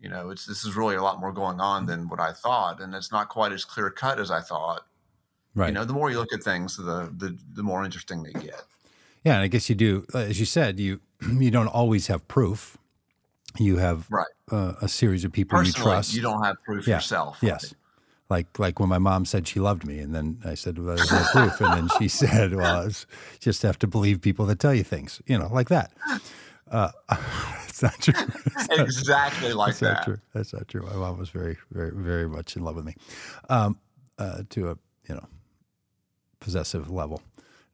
[0.00, 2.80] you know, it's this is really a lot more going on than what I thought,
[2.80, 4.86] and it's not quite as clear cut as I thought.
[5.54, 5.68] Right.
[5.68, 8.62] You know, the more you look at things, the the the more interesting they get.
[9.22, 12.78] Yeah, and I guess you do, as you said, you you don't always have proof.
[13.58, 14.26] You have Right.
[14.50, 16.14] uh, a series of people you trust.
[16.14, 16.94] you don't have proof Yeah.
[16.96, 17.38] yourself.
[17.42, 17.74] Yes.
[18.30, 21.10] Like like when my mom said she loved me, and then I said, "Well, there's
[21.12, 23.04] no proof," and then she said, "Well, it's
[23.40, 25.90] just have to believe people that tell you things," you know, like that.
[26.70, 26.90] Uh,
[27.66, 28.14] it's not true.
[28.46, 30.04] It's not- Exactly like That's not that.
[30.04, 30.18] true.
[30.32, 30.82] That's not true.
[30.82, 32.94] My mom was very, very, very much in love with me,
[33.48, 33.76] um,
[34.18, 35.26] uh, to a you know
[36.38, 37.22] possessive level.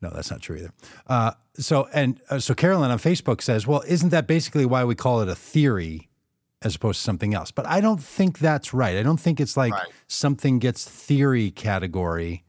[0.00, 0.72] No, that's not true either.
[1.06, 4.94] Uh, so and uh, so Carolyn on Facebook says, "Well, isn't that basically why we
[4.94, 6.08] call it a theory
[6.62, 7.50] as opposed to something else.
[7.50, 8.96] But I don't think that's right.
[8.96, 9.86] I don't think it's like Right.
[10.08, 12.44] something gets theory category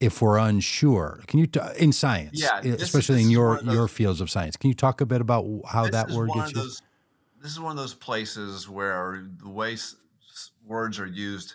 [0.00, 1.20] if we're unsure.
[1.26, 4.30] Can you t- in science, Yeah, this- especially this in your those- your fields of
[4.30, 4.56] science?
[4.56, 6.82] Can you talk a bit about how that word gets of used?
[7.42, 9.96] This is one of those places where the way s-
[10.30, 11.54] s- words are used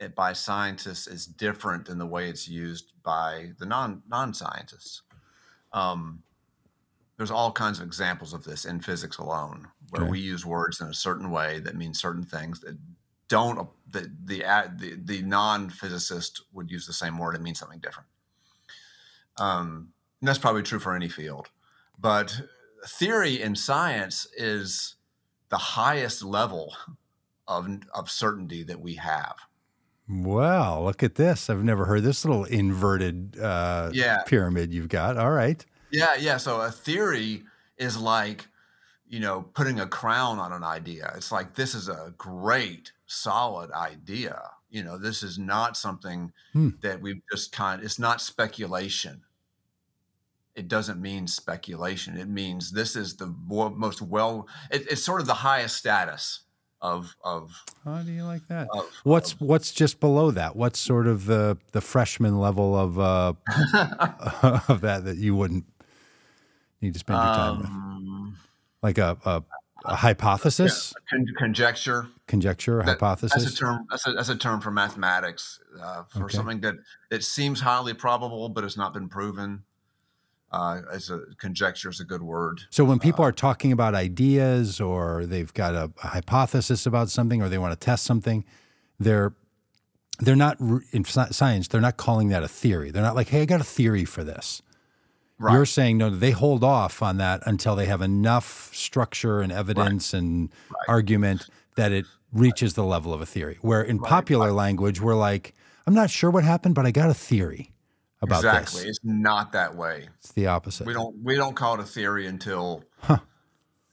[0.00, 5.02] eh, by scientists is different than the way it's used by the non non scientists.
[5.72, 6.22] Um,
[7.16, 10.10] there's all kinds of examples of this in physics alone, where Okay.
[10.10, 12.78] we use words in a certain way that mean certain things that
[13.28, 14.38] don't that the
[14.76, 18.08] the, the non physicist would use the same word and mean something different.
[19.36, 21.48] Um, and that's probably true for any field,
[21.98, 22.40] but
[22.86, 24.96] theory in science is
[25.48, 26.74] the highest level
[27.48, 29.36] of of certainty that we have.
[30.08, 31.50] Well, look at this.
[31.50, 34.22] I've never heard this little inverted uh, Yeah.
[34.24, 35.18] pyramid you've got.
[35.18, 35.64] All right.
[35.90, 36.36] Yeah, yeah.
[36.36, 37.44] So a theory
[37.76, 38.46] is like,
[39.08, 41.12] you know, putting a crown on an idea.
[41.16, 44.40] It's like this is a great, solid idea.
[44.70, 46.70] You know, this is not something Hmm.
[46.82, 47.82] that we've just kind.
[47.82, 49.22] It's not speculation.
[50.54, 52.16] It doesn't mean speculation.
[52.18, 54.48] It means this is the most well.
[54.70, 56.40] It, it's sort of the highest status
[56.82, 57.52] of of.
[57.84, 58.68] How do you like that?
[58.72, 60.54] of What's of- what's just below that?
[60.56, 63.32] What's sort of the the freshman level of uh,
[64.68, 65.64] of that that you wouldn't
[66.82, 67.68] need to spend your time with?
[68.82, 69.42] Like a a,
[69.84, 72.08] a hypothesis, con- conjecture.
[72.26, 73.42] conjecture, That- hypothesis.
[73.42, 73.86] That's a term.
[73.90, 76.36] That's a, that's a term for mathematics uh, for Okay.
[76.36, 76.74] something that
[77.10, 79.64] it seems highly probable, but it's not been proven.
[80.50, 82.62] Uh, as a conjecture is a good word.
[82.70, 87.42] So when people are talking about ideas or they've got a, a hypothesis about something
[87.42, 88.46] or they want to test something,
[88.98, 89.34] they're
[90.20, 90.58] they're not
[90.92, 91.68] in science.
[91.68, 92.90] They're not calling that a theory.
[92.90, 94.62] They're not like, "Hey, I got a theory for this."
[95.38, 95.54] Right.
[95.54, 96.10] You're saying no.
[96.10, 100.50] They hold off on that until they have enough structure and evidence and
[100.88, 103.58] argument that it reaches the level of a theory.
[103.60, 105.54] Where in popular language, we're like,
[105.86, 107.72] "I'm not sure what happened, but I got a theory
[108.20, 108.50] about this.
[108.50, 108.80] exactly.
[108.80, 110.08] this." It's not that way.
[110.18, 110.88] It's the opposite.
[110.88, 113.18] We don't we don't call it a theory until Huh.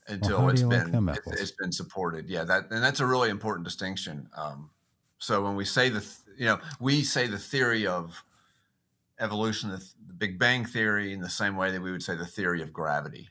[0.08, 2.28] until do it's been them it's, it's been supported.
[2.28, 4.28] Yeah, that and that's a really important distinction.
[4.36, 4.70] Um,
[5.18, 8.20] so when we say the th- you know we say the theory of
[9.20, 12.26] evolution, the, th- Big Bang theory, in the same way that we would say the
[12.26, 13.28] theory of gravity.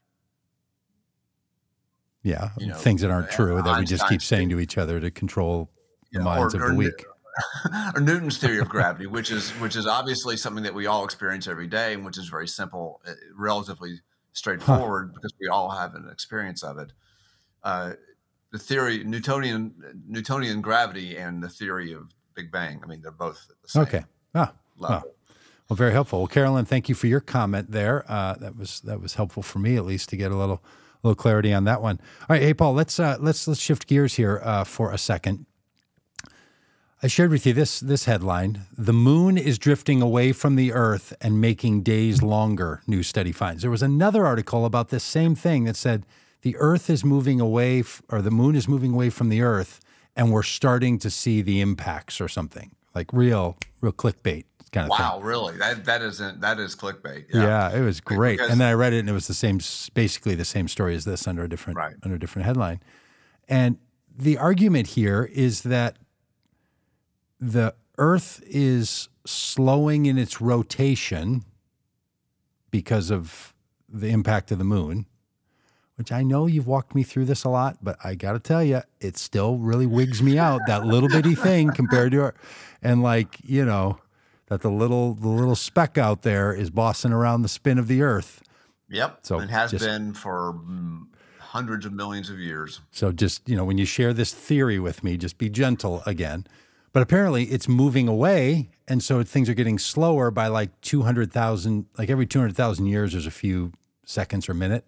[2.24, 4.78] Yeah, you know, things that aren't uh, true that we just keep saying to each
[4.78, 5.69] other to control
[6.12, 7.06] the know, minds or- of the weak.
[7.95, 11.48] or Newton's theory of gravity, which is which is obviously something that we all experience
[11.48, 14.00] every day, and which is very simple, uh, relatively
[14.32, 16.93] straightforward because we all have an experience of it.
[17.62, 17.93] Uh,
[18.52, 19.74] the theory Newtonian
[20.08, 22.80] Newtonian gravity and the theory of Big Bang.
[22.82, 24.04] I mean, they're both the same Okay.
[24.34, 25.02] Ah, level.
[25.04, 25.14] well,
[25.73, 26.19] very helpful.
[26.19, 28.06] Well, Carolyn, thank you for your comment there.
[28.08, 30.63] Uh, that was that was helpful for me at least to get a little
[31.01, 31.99] little clarity on that one.
[32.21, 35.45] All right, hey Paul, let's uh, let's let's shift gears here uh, for a second.
[37.01, 41.13] I shared with you this this headline: "The moon is drifting away from the Earth
[41.19, 43.63] and making days longer." New study finds.
[43.63, 46.06] There was another article about this same thing that said
[46.41, 49.80] the Earth is moving away, f- or the moon is moving away from the Earth,
[50.15, 54.45] and we're starting to see the impacts or something like real real clickbait
[54.76, 55.06] kind of thing.
[55.06, 55.58] Wow, really?
[55.58, 57.26] That that isn't that is clickbait.
[57.34, 58.34] Yeah, it was great.
[58.38, 59.60] because- and then I read it, and it was the same,
[59.94, 61.96] basically the same story as this under a different Right.
[62.04, 62.80] under a different headline.
[63.48, 63.78] And
[64.16, 65.98] the argument here is that
[67.40, 71.44] the Earth is slowing in its rotation
[72.72, 73.54] because of
[73.88, 75.06] the impact of the moon.
[75.98, 78.62] Which I know you've walked me through this a lot, but I got to tell
[78.62, 82.34] you, it still really wigs me out that little bitty thing compared to,
[82.82, 84.00] and like you know,
[84.48, 88.02] that the little the little speck out there is bossing around the spin of the
[88.02, 88.42] Earth.
[88.90, 89.20] Yep.
[89.24, 91.06] So it has just- been for mm,
[91.40, 92.82] hundreds of millions of years.
[92.92, 96.46] So just, you know, when you share this theory with me, just be gentle again.
[96.94, 98.70] But apparently it's moving away.
[98.88, 103.32] And so things are getting slower by like 200,000, like every 200,000 years, there's a
[103.32, 103.72] few
[104.06, 104.88] seconds or minute.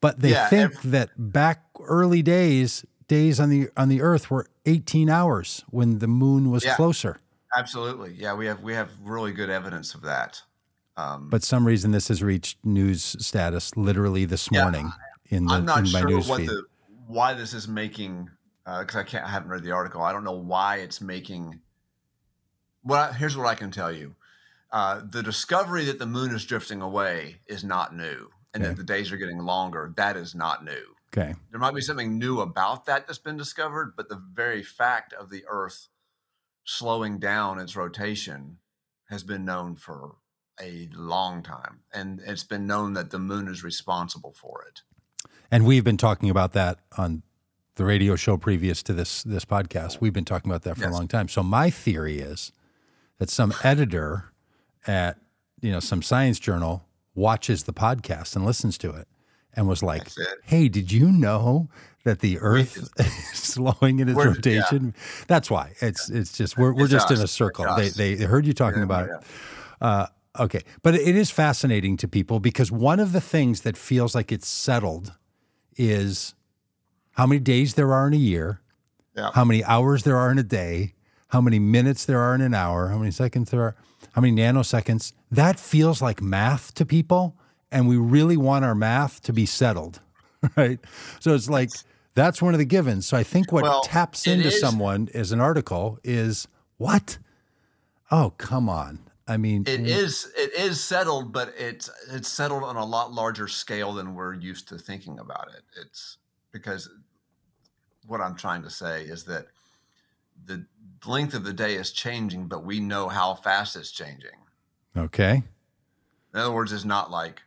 [0.00, 4.46] But they Yeah, think that back early days, days on the on the earth were
[4.66, 6.76] 18 hours when the moon was Yeah.
[6.76, 7.18] closer.
[7.56, 8.14] Absolutely.
[8.14, 10.42] Yeah, we have we have really good evidence of that.
[10.96, 14.92] Um, But some reason this has reached news status literally this Yeah, morning
[15.30, 16.46] in the I'm not in my sure news what feed.
[16.46, 16.64] the
[17.06, 18.30] why this is making
[18.64, 20.02] because I can't I haven't read the article.
[20.02, 21.62] I don't know why it's making.
[22.82, 24.16] Well, here's what I can tell you:
[24.72, 28.66] uh, the discovery that the moon is drifting away is not new, and Okay.
[28.66, 29.92] that the days are getting longer.
[29.96, 30.96] That is not new.
[31.12, 31.34] okay.
[31.50, 35.30] There might be something new about that that's been discovered, but the very fact of
[35.30, 35.88] the Earth
[36.68, 38.58] slowing down its rotation
[39.08, 40.16] has been known for
[40.60, 44.82] a long time, and it's been known that the moon is responsible for it.
[45.50, 47.22] And we've been talking about that on
[47.76, 50.02] the radio show previous to this this podcast.
[50.02, 50.90] We've been talking about that for Yes.
[50.90, 51.28] a long time.
[51.28, 52.52] So my theory is
[53.18, 54.32] that some editor
[54.86, 55.16] at
[55.62, 59.08] you know some science journal watches the podcast and listens to it
[59.54, 60.08] and was like,
[60.44, 61.68] "Hey, did you know
[62.04, 64.94] that the Earth is slowing in its We're- rotation?"
[65.26, 67.66] That's why it's it's just we're we're It's just in a circle.
[67.76, 69.16] They they heard you talking about it.
[69.80, 70.06] Uh,
[70.40, 74.30] okay, but it is fascinating to people because one of the things that feels like
[74.32, 75.12] it's settled
[75.76, 76.34] is
[77.12, 78.60] how many days there are in a year,
[79.16, 79.30] Yeah.
[79.34, 80.94] how many hours there are in a day,
[81.28, 83.76] how many minutes there are in an hour, how many seconds there are,
[84.12, 85.12] how many nanoseconds.
[85.30, 87.36] That feels like math to people,
[87.70, 90.00] and we really want our math to be settled,
[90.56, 90.78] right?
[91.20, 91.70] So it's like
[92.14, 93.06] that's one of the givens.
[93.06, 97.18] So I think what Well, taps into is- someone as an article is what?
[98.10, 99.00] Oh, come on.
[99.26, 99.86] I mean, It mm.
[99.86, 104.32] is it is settled, but it's it's settled on a lot larger scale than we're
[104.32, 105.62] used to thinking about it.
[105.78, 106.16] It's
[106.50, 106.88] because
[108.06, 109.48] what I'm trying to say is that
[110.46, 110.64] the
[111.04, 114.30] length of the day is changing, but we know how fast it's changing.
[114.96, 115.42] okay.
[116.32, 117.42] In other words, it's not like.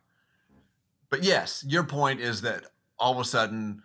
[1.12, 2.64] But yes, your point is that
[2.98, 3.84] all of a sudden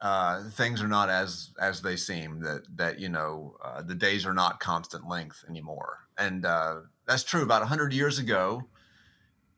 [0.00, 2.40] uh, things are not as as they seem.
[2.40, 7.22] That that you know uh, the days are not constant length anymore, and uh, that's
[7.22, 7.42] true.
[7.42, 8.64] About hundred years ago,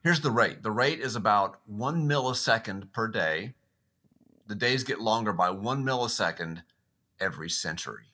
[0.02, 0.62] here's the rate.
[0.62, 3.54] The rate is about one millisecond per day.
[4.46, 6.62] The days get longer by one millisecond
[7.20, 8.10] every century.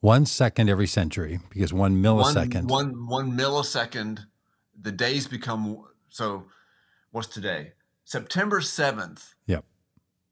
[0.00, 2.68] One second every century because one millisecond.
[2.68, 4.26] One, one, one millisecond,
[4.80, 6.44] the days become so.
[7.10, 7.74] What's today?
[8.04, 9.64] September 7th, Yep.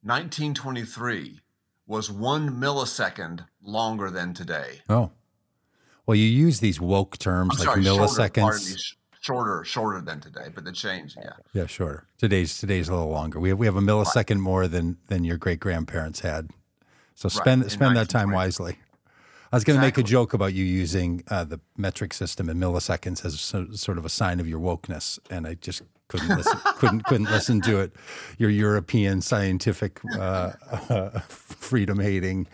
[0.02, 1.38] 1923,
[1.86, 4.80] was one millisecond longer than today.
[4.88, 5.12] Oh.
[6.04, 8.74] Well, you use these woke terms I'm like sorry, shorter, milliseconds.
[8.74, 8.80] me,
[9.20, 11.34] shorter, shorter than today, but the change, yeah.
[11.52, 12.08] Yeah, shorter.
[12.18, 13.38] Today's today's a little longer.
[13.38, 16.50] We have we have a millisecond more than than your great grandparents had.
[17.14, 18.78] So spend in spend that time wisely.
[19.52, 22.58] I was going to make a joke about you using uh, the metric system in
[22.58, 26.58] milliseconds as so, sort of a sign of your wokeness, and I just couldn't listen,
[26.78, 27.92] couldn't couldn't listen to it.
[28.38, 30.52] Your European scientific uh,
[31.28, 32.46] freedom hating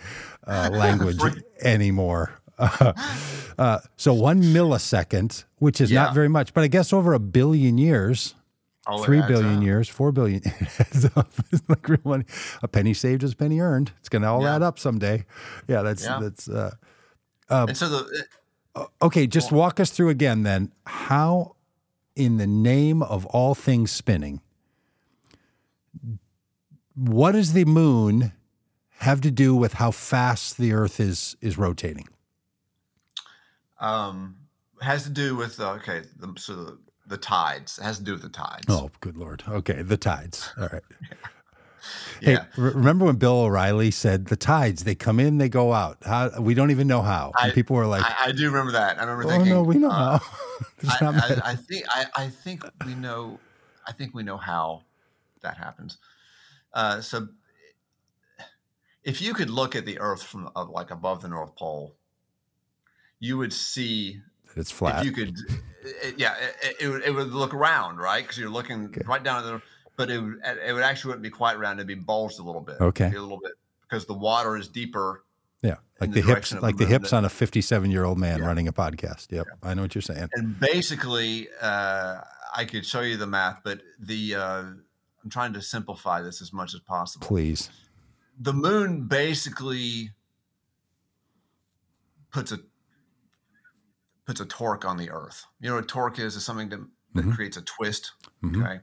[0.47, 1.21] uh, language
[1.63, 2.33] anymore.
[2.59, 7.79] Uh, so one millisecond, which is not very much, but I guess over a billion
[7.79, 8.35] years,
[8.91, 9.63] Oh, three billion up.
[9.65, 10.41] years, four billion.
[10.45, 11.31] it adds up.
[11.53, 12.25] It's like real money.
[12.63, 13.93] A penny saved is a penny earned.
[14.01, 14.57] It's going to all Yeah.
[14.57, 15.27] add up someday.
[15.69, 16.19] Yeah, that's Yeah.
[16.21, 16.49] that's.
[16.49, 16.75] Uh,
[17.51, 18.27] And so the,
[19.03, 20.43] okay, just walk us through again.
[20.43, 21.57] Then, how,
[22.17, 24.41] in the name of all things spinning,
[26.95, 28.33] what does the moon
[29.01, 32.09] have to do with how fast the Earth is is rotating?
[33.81, 34.37] um,
[34.81, 37.79] has to do with, uh, okay, the, so the, the tides.
[37.79, 38.67] It has to do with the tides.
[38.69, 39.43] Oh, good lord.
[39.49, 40.51] Okay, the tides.
[40.59, 40.83] All right.
[42.21, 42.45] Hey, yeah.
[42.57, 45.97] re- remember when Bill O'Reilly said the tides they come in, they go out.
[46.05, 47.33] How we don't even know how.
[47.41, 48.99] And I- people were like, I, I do remember that.
[48.99, 52.65] I remember "Oh thinking, no, we know uh, how." I, I, think I, I think
[52.85, 53.39] we know
[53.87, 54.83] I think we know how
[55.43, 55.99] that happens.
[56.75, 57.29] Uh, so
[59.05, 61.95] if you could look at the Earth from uh, like above the North Pole,
[63.21, 64.21] you would see
[64.59, 65.01] it's flat.
[65.01, 65.37] if you could,
[65.85, 68.23] it, yeah, it, it, would, it would look round, right?
[68.23, 69.03] Because you're looking Okay.
[69.07, 69.63] right down at the,
[69.97, 71.79] but it would, it would actually wouldn't be quite round.
[71.79, 72.77] It'd be bulged a little bit.
[72.81, 73.07] Okay.
[73.07, 75.25] A little bit because the water is deeper.
[75.63, 78.39] yeah, like the the hips, like the the hips on a 57 year old man
[78.41, 78.47] Yeah.
[78.47, 79.33] running a podcast.
[79.33, 80.29] Yep, I know what you're saying.
[80.35, 82.21] and basically uh,
[82.55, 84.63] i could show you the math but the uh,
[85.25, 87.69] i'm trying to simplify this as much as possible Please.
[88.41, 90.13] the moon basically
[92.31, 92.61] puts a
[94.29, 96.81] puts a torque on the earth you know what torque is is something that,
[97.15, 97.35] that Mhm.
[97.35, 98.13] creates a twist
[98.45, 98.61] Mhm.
[98.63, 98.81] okay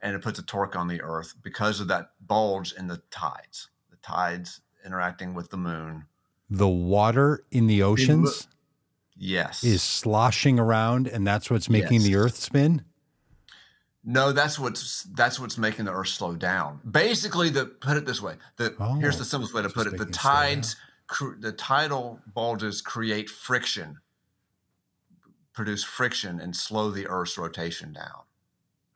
[0.00, 3.68] and it puts a torque on the earth because of that bulge in the tides
[3.90, 6.06] the tides interacting with the moon
[6.48, 8.46] The water in the oceans
[9.16, 12.84] yes is sloshing around, and that's what's making the Earth spin.
[14.04, 16.80] No, that's what's that's what's making the Earth slow down.
[16.88, 19.90] Basically, the put it this way: the here's Oh, the simplest way to put it:
[19.90, 20.42] the making it slow down.
[20.42, 20.76] tides,
[21.08, 23.98] cr- the tidal bulges create friction,
[25.56, 28.22] produce friction, and slow the Earth's rotation down.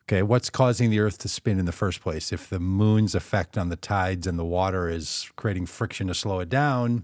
[0.03, 2.31] Okay, what's causing the Earth to spin in the first place?
[2.31, 6.39] If the moon's effect on the tides and the water is creating friction to slow
[6.39, 7.03] it down,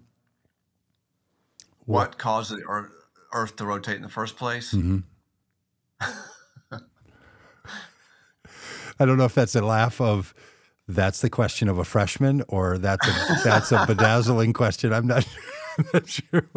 [1.85, 2.91] What caused the Earth,
[3.33, 4.73] Earth to rotate in the first place?
[4.73, 5.03] Mhm.
[8.99, 10.33] I don't know if that's a laugh of
[10.87, 14.91] that's the question of a freshman or that's a that's a bedazzling question.
[14.91, 15.25] I'm not,
[15.77, 16.49] I'm not sure.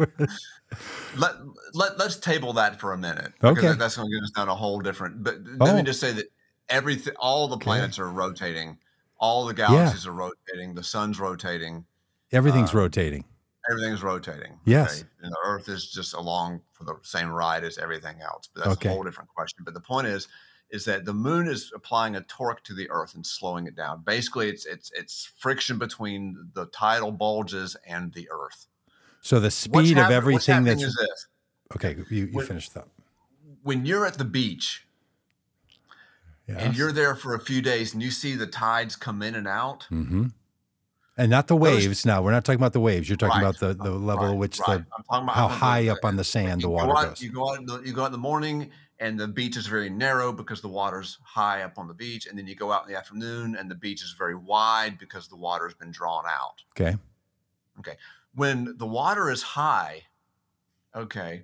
[1.17, 1.35] Let
[1.73, 3.33] let let's table that for a minute.
[3.43, 3.61] Okay.
[3.67, 5.23] that- that's going to get us down a whole different.
[5.23, 5.75] But let Oh.
[5.77, 6.25] me just say that
[6.69, 8.77] everything, all the planets are rotating
[9.19, 10.73] All the galaxies are rotating.
[10.73, 11.85] The sun's rotating.
[12.31, 13.23] Everything's Uh, rotating.
[13.69, 14.59] Everything's rotating.
[14.65, 15.03] Yes.
[15.21, 18.49] And the Earth is just along for the same ride as everything else.
[18.51, 18.89] But that's Okay.
[18.89, 19.63] a whole different question.
[19.63, 20.27] But the point is,
[20.71, 24.01] is that the moon is applying a torque to the Earth and slowing it down.
[24.03, 28.65] Basically, it's it's it's friction between the tidal bulges and the Earth.
[29.21, 31.27] So the speed of everything that's is this.
[31.75, 31.95] Okay.
[32.09, 32.87] You, you when- finished that.
[33.63, 34.85] when you're at the beach
[36.47, 39.47] and you're there for a few days and you see the tides come in and
[39.47, 40.25] out, hmm
[41.17, 42.05] And not the Those- waves.
[42.05, 43.07] now we're not talking about the waves.
[43.07, 43.55] You're talking Right.
[43.55, 44.79] about the, the level right, at which right.
[44.79, 47.21] the I'm talking about how high the- up on the sand the water out, goes.
[47.21, 47.59] You go out.
[47.59, 48.69] In the, you go out in the morning,
[48.99, 52.37] and the beach is very narrow because the water's high up on the beach, and
[52.37, 55.35] then you go out in the afternoon, and the beach is very wide because the
[55.37, 56.63] water's been drawn out.
[56.77, 56.97] Okay.
[57.79, 57.95] Okay.
[58.35, 60.03] When the water is high,
[60.95, 61.43] okay,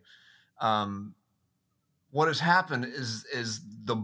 [0.59, 1.15] um,
[2.11, 3.97] what has happened is is the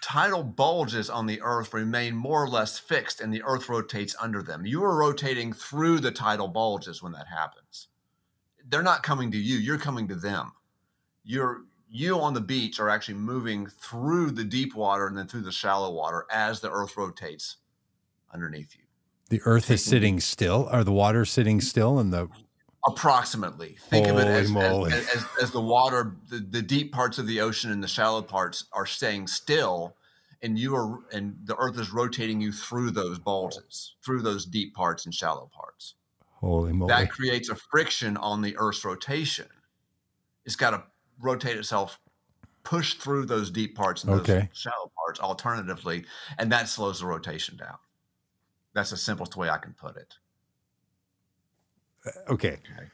[0.00, 4.42] tidal bulges on the earth remain more or less fixed and the earth rotates under
[4.42, 7.86] them you are rotating through the tidal bulges when that happens
[8.68, 10.52] they're not coming to you you're coming to them
[11.24, 15.42] you're you on the beach are actually moving through the deep water and then through
[15.42, 17.58] the shallow water as the earth rotates
[18.34, 18.82] underneath you
[19.28, 20.68] The earth is sitting still.
[20.70, 21.98] Are the water sitting still?
[21.98, 22.28] And the
[22.86, 23.76] approximately.
[23.80, 27.26] Think of it Holy as, as, as, as the water the, the deep parts of
[27.26, 29.96] the ocean and the shallow parts are staying still
[30.42, 34.74] and you are and the earth is rotating you through those bulges through those deep
[34.74, 35.94] parts and shallow parts.
[36.40, 36.88] Holy moly.
[36.88, 39.46] that creates a friction on the earth's rotation.
[40.44, 40.82] It's got to
[41.20, 42.00] rotate itself
[42.64, 44.48] push through those deep parts and those Okay.
[44.52, 46.04] shallow parts alternatively
[46.38, 47.76] and that slows the rotation down.
[48.74, 50.14] That's the simplest way i can put it
[52.28, 52.58] okay.
[52.78, 52.88] Okay.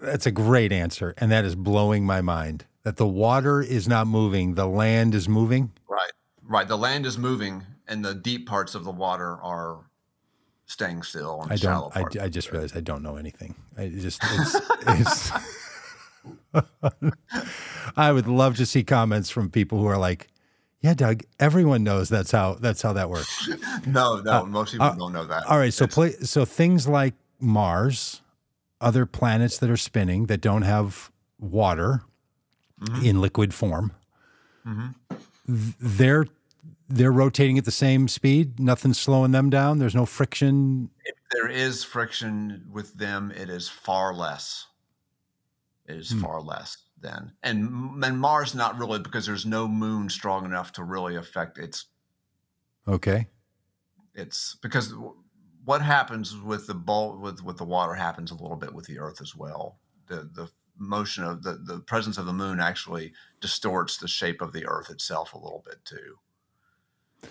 [0.00, 1.14] That's a great answer.
[1.18, 5.28] And that is blowing my mind that the water is not moving, the land is
[5.28, 5.72] moving.
[5.88, 6.12] Right.
[6.42, 6.68] Right.
[6.68, 9.80] The land is moving and the deep parts of the water are
[10.66, 11.44] staying still.
[11.50, 13.54] I don't, I, I just realized I don't know anything.
[13.76, 15.32] I just, it's, it's
[17.96, 20.28] I would love to see comments from people who are like,
[20.80, 23.50] yeah, Doug, everyone knows that's how, that's how that works.
[23.86, 25.46] No, no, most people uh, don't know that.
[25.46, 28.22] All right, so play, so things like Mars,
[28.80, 32.02] other planets that are spinning that don't have water
[32.80, 33.04] Mhm.
[33.04, 33.92] in liquid form,
[34.64, 34.94] Mhm.
[35.46, 36.26] they're
[36.90, 38.58] they're rotating at the same speed.
[38.58, 39.78] Nothing's slowing them down.
[39.78, 40.90] There's no friction.
[41.04, 44.66] if there is friction with them, it is far less.
[45.84, 46.20] It is Hmm.
[46.22, 50.84] far less than And, and Mars, not really, because there's no moon strong enough to
[50.84, 51.84] really affect its
[52.86, 53.28] Okay,
[54.14, 54.94] it's because
[55.68, 58.98] what happens with the ball with with the water happens a little bit with the
[58.98, 60.48] earth as well the the
[60.78, 64.90] motion of the the presence of the moon actually distorts the shape of the earth
[64.90, 66.16] itself a little bit too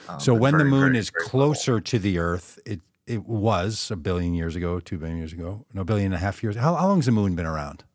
[0.10, 3.90] Um, so when the moon very, is very closer to the Earth, it it was
[3.90, 6.58] a billion years ago, two billion years ago, no, billion and a half years.
[6.58, 7.86] How, how long has the moon been around?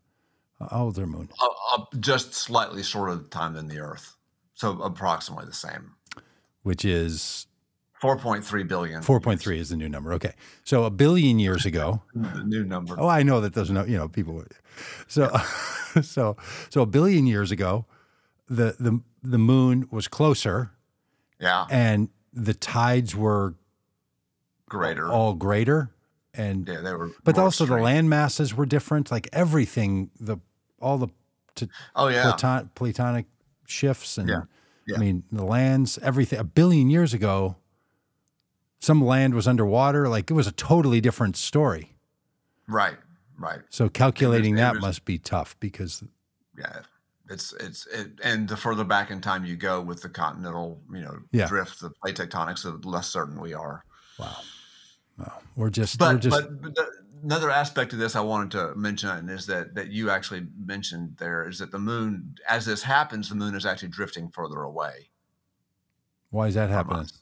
[0.58, 1.28] How old's our moon?
[1.40, 4.16] uh, uh, just slightly shorter time than the earth
[4.54, 5.92] so approximately the same
[6.62, 7.46] Which is
[8.02, 10.12] 4.3 billion 4.3 is the new number.
[10.14, 10.32] Okay.
[10.64, 13.96] So a billion years ago, the new number Oh, I know that there's no, you
[13.96, 14.34] know, people.
[14.34, 14.52] would-
[15.06, 15.30] So,
[16.02, 16.36] so,
[16.70, 17.86] so a billion years ago,
[18.48, 20.72] the the the moon was closer,
[21.40, 23.54] yeah and the tides were
[24.68, 25.90] greater all greater,
[26.34, 29.10] and yeah they were but also the land masses were different.
[29.10, 30.38] Like everything, the
[30.80, 31.08] all the
[31.94, 33.26] oh yeah platon, platonic
[33.66, 34.42] shifts, and Yeah.
[34.86, 34.96] Yeah.
[34.96, 36.40] I mean the lands, everything.
[36.40, 37.56] A billion years ago,
[38.82, 40.08] some land was underwater.
[40.08, 41.94] Like it was a totally different story.
[42.66, 42.96] right
[43.38, 46.02] right So calculating that must be tough because
[46.58, 46.80] yeah
[47.30, 51.00] it's it's it, and the further back in time you go with the continental you
[51.00, 51.46] know Yeah.
[51.48, 53.84] drift the plate tectonics the less certain we are
[54.18, 54.36] Wow.
[55.18, 55.38] Wow.
[55.56, 56.86] We're just, we're but just, but, but the,
[57.22, 61.48] another aspect of this i wanted to mention is that that you actually mentioned there
[61.48, 65.08] is that the moon as this happens the moon is actually drifting further away
[66.30, 67.00] why is that happening?
[67.04, 67.21] us.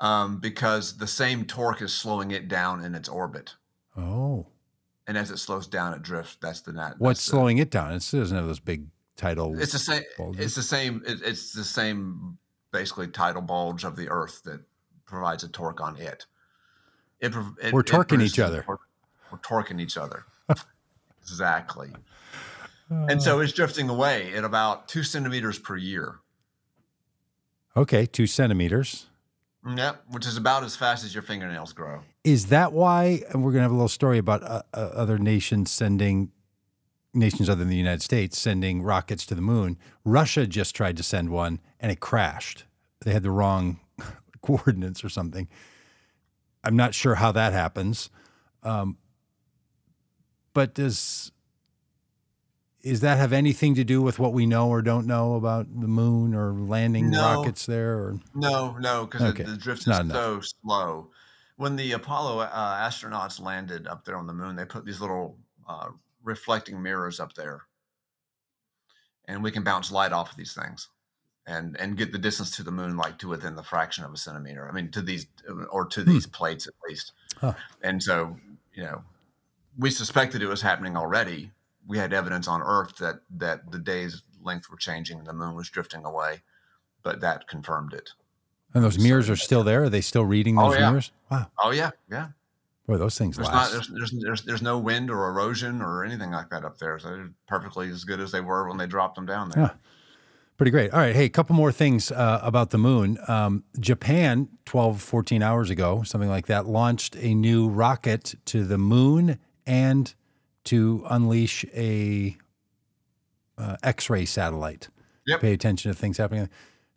[0.00, 3.54] Um, because the same torque is slowing it down in its orbit
[3.96, 4.46] Oh,
[5.06, 7.92] and as it slows down it drifts that's the net what's the- slowing it down?
[7.92, 8.86] It doesn't have those big
[9.16, 9.58] tidal.
[9.58, 10.02] It's the same.
[10.18, 10.44] bulges?
[10.44, 11.02] It's the same.
[11.06, 12.36] it- It's the same,
[12.72, 14.60] basically, tidal bulge of the Earth that
[15.06, 16.26] provides a torque on it.
[17.20, 18.62] It, it We're torquing each other.
[18.64, 18.80] torque-
[19.32, 20.26] We're torquing each other.
[21.22, 21.90] exactly.
[22.90, 26.16] And so it's drifting away at about two centimeters per year.
[27.76, 29.06] okay, two centimeters.
[29.66, 32.02] Yep, which is about as fast as your fingernails grow.
[32.22, 33.22] Is that why?
[33.30, 36.30] And we're gonna have a little story about uh, uh, other nations sending
[37.12, 39.78] nations other than the United States sending rockets to the moon.
[40.04, 42.64] Russia just tried to send one and it crashed.
[43.04, 43.80] They had the wrong
[44.42, 45.48] coordinates or something.
[46.62, 48.10] I'm not sure how that happens.
[48.62, 48.98] Um,
[50.52, 51.32] but does
[52.86, 55.88] is that have anything to do with what we know or don't know about the
[55.88, 57.36] moon or landing No.
[57.36, 57.94] rockets there?
[57.94, 60.16] Or No, no, because Okay, the drift is not enough.
[60.16, 61.10] so slow.
[61.56, 65.38] When the Apollo uh, astronauts landed up there on the moon, they put these little
[65.68, 65.88] uh,
[66.22, 67.62] reflecting mirrors up there,
[69.24, 70.88] and we can bounce light off of these things,
[71.46, 74.16] and and get the distance to the moon like to within the fraction of a
[74.16, 74.68] centimeter.
[74.68, 75.26] I mean, to these
[75.70, 76.10] or to Hmm.
[76.10, 77.12] these plates at least.
[77.38, 77.54] Huh.
[77.82, 78.38] And so,
[78.74, 79.04] you know,
[79.78, 81.52] we suspected it was happening already.
[81.86, 85.54] We had evidence on Earth that that the days length were changing, and the moon
[85.54, 86.42] was drifting away,
[87.02, 88.10] but that confirmed it.
[88.74, 89.84] and those mirrors are still there?
[89.84, 90.88] Are they still reading Oh, those yeah.
[90.90, 91.10] mirrors?
[91.30, 92.28] Wow, Oh yeah, yeah.
[92.86, 93.72] boy, those things There's last.
[93.72, 96.98] not there's, there's there's there's no wind or erosion or anything like that up there.
[96.98, 99.62] So they're perfectly as good as they were when they dropped them down there.
[99.64, 99.70] Yeah.
[100.56, 100.90] Pretty great.
[100.92, 101.14] All right.
[101.14, 103.18] Hey, a couple more things uh, about the moon.
[103.28, 108.78] Um, Japan, 12, 14 hours ago, something like that, launched a new rocket to the
[108.78, 110.14] moon and
[110.66, 112.36] to unleash a
[113.58, 114.88] uh, X-ray satellite.
[115.26, 115.40] Yep.
[115.40, 116.48] Pay attention to things happening.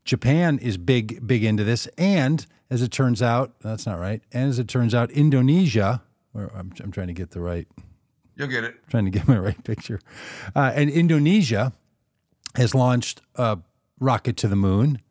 [0.05, 4.21] Japan is big, big into this, and as it turns out, that's not right.
[4.31, 6.01] And as it turns out, Indonesia.
[6.35, 7.67] I'm, I'm trying to get the right
[8.35, 8.75] You'll get it.
[8.89, 9.99] trying to get my right picture.
[10.55, 11.73] Uh, and Indonesia
[12.55, 13.59] has launched a
[13.99, 15.01] rocket to the moon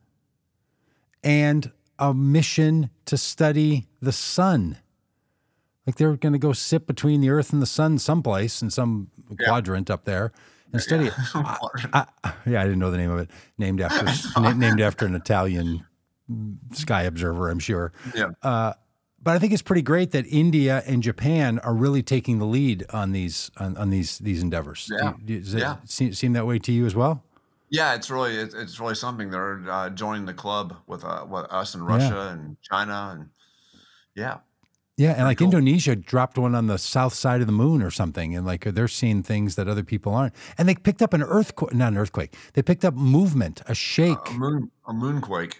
[1.23, 4.77] and a mission to study the sun.
[5.89, 9.09] Like they're going to go sit between the Earth and the sun someplace in some
[9.43, 10.31] quadrant up there
[10.71, 11.13] and study it.
[11.33, 12.05] I,
[12.45, 13.31] yeah, I didn't know the name of it.
[13.57, 14.05] Named after
[14.39, 15.83] na- named after an Italian
[16.73, 17.91] sky observer, I'm sure.
[18.13, 18.27] yeah.
[18.43, 22.85] But I think it's pretty great that India and Japan are really taking the lead
[22.91, 24.87] on these on, on these these endeavors.
[24.91, 25.13] Yeah.
[25.25, 25.77] do Does it Yeah.
[25.85, 27.23] seem, seem that way to you as well?
[27.71, 29.31] Yeah, it's really it's, it's really something.
[29.31, 33.29] They're uh, joining the club with uh, with us and Russia and China and
[34.13, 34.37] yeah,
[34.99, 35.45] Yeah, and like cool.
[35.45, 38.89] Indonesia dropped one on the south side of the moon or something, and like they're
[38.89, 40.33] seeing things that other people aren't.
[40.57, 42.35] And they picked up an earthquake, not an earthquake.
[42.53, 44.17] They picked up movement, a shake.
[44.29, 45.53] a moon a moonquake.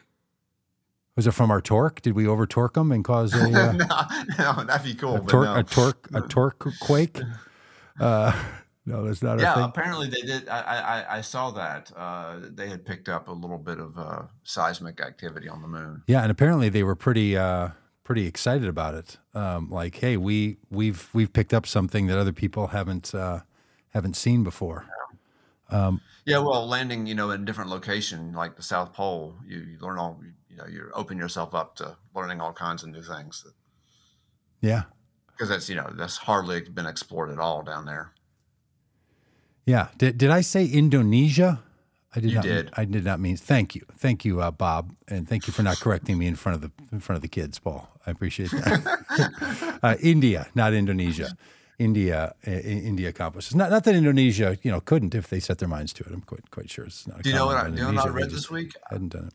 [1.16, 2.02] Was it from our torque?
[2.02, 5.16] Did we over torque them and cause a, uh, no, no, that'd be cool.
[5.16, 5.56] a but torque, no.
[5.56, 7.22] a torque, a torque quake?
[7.98, 8.34] Uh,
[8.86, 10.50] no, that's not a yeah, apparently they did.
[10.50, 13.98] I I, I- I saw that uh, they had picked up a little bit of
[13.98, 16.04] uh, seismic activity on the moon.
[16.08, 17.70] Yeah, and apparently they were pretty uh,
[18.10, 19.18] pretty excited about it.
[19.36, 23.41] Um, like, hey, we we've we've picked up something that other people haven't uh,
[23.89, 24.86] haven't seen before.
[26.26, 29.78] Yeah, well, landing, you know, in a different location like the South Pole, you, you
[29.80, 33.45] learn all, you know, you open yourself up to learning all kinds of new things
[34.62, 34.84] Yeah,
[35.28, 38.14] because that's, you know, that's hardly been explored at all down there.
[39.66, 39.89] yeah.
[39.97, 41.62] Did did I say Indonesia?
[42.16, 42.43] I did You not.
[42.43, 42.70] did.
[42.74, 43.38] I did not mean.
[43.38, 46.55] Thank you, thank you, uh, Bob, and thank you for not correcting me in front
[46.55, 47.88] of the in front of the kids, Paul.
[48.10, 49.80] I appreciate that.
[49.84, 51.38] uh, India, not Indonesia.
[51.78, 53.55] India, uh, India accomplishes.
[53.55, 56.12] Not not that Indonesia, you know, couldn't if they set their minds to it.
[56.12, 57.22] I'm quite quite sure it's not.
[57.22, 58.74] a Do you know what I, you know what I read this week?
[58.89, 59.34] I Hadn't done it.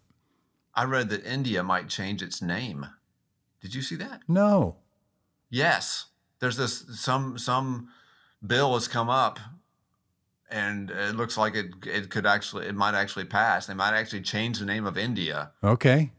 [0.75, 2.87] I read that India might change its name.
[3.63, 4.21] Did you see that?
[4.29, 4.77] No.
[5.49, 6.07] Yes.
[6.41, 7.89] There's this some some
[8.47, 9.39] bill has come up
[10.51, 13.67] and it looks like it it could actually it might actually pass.
[13.67, 15.53] They might actually change the name of India.
[15.63, 16.13] Okay.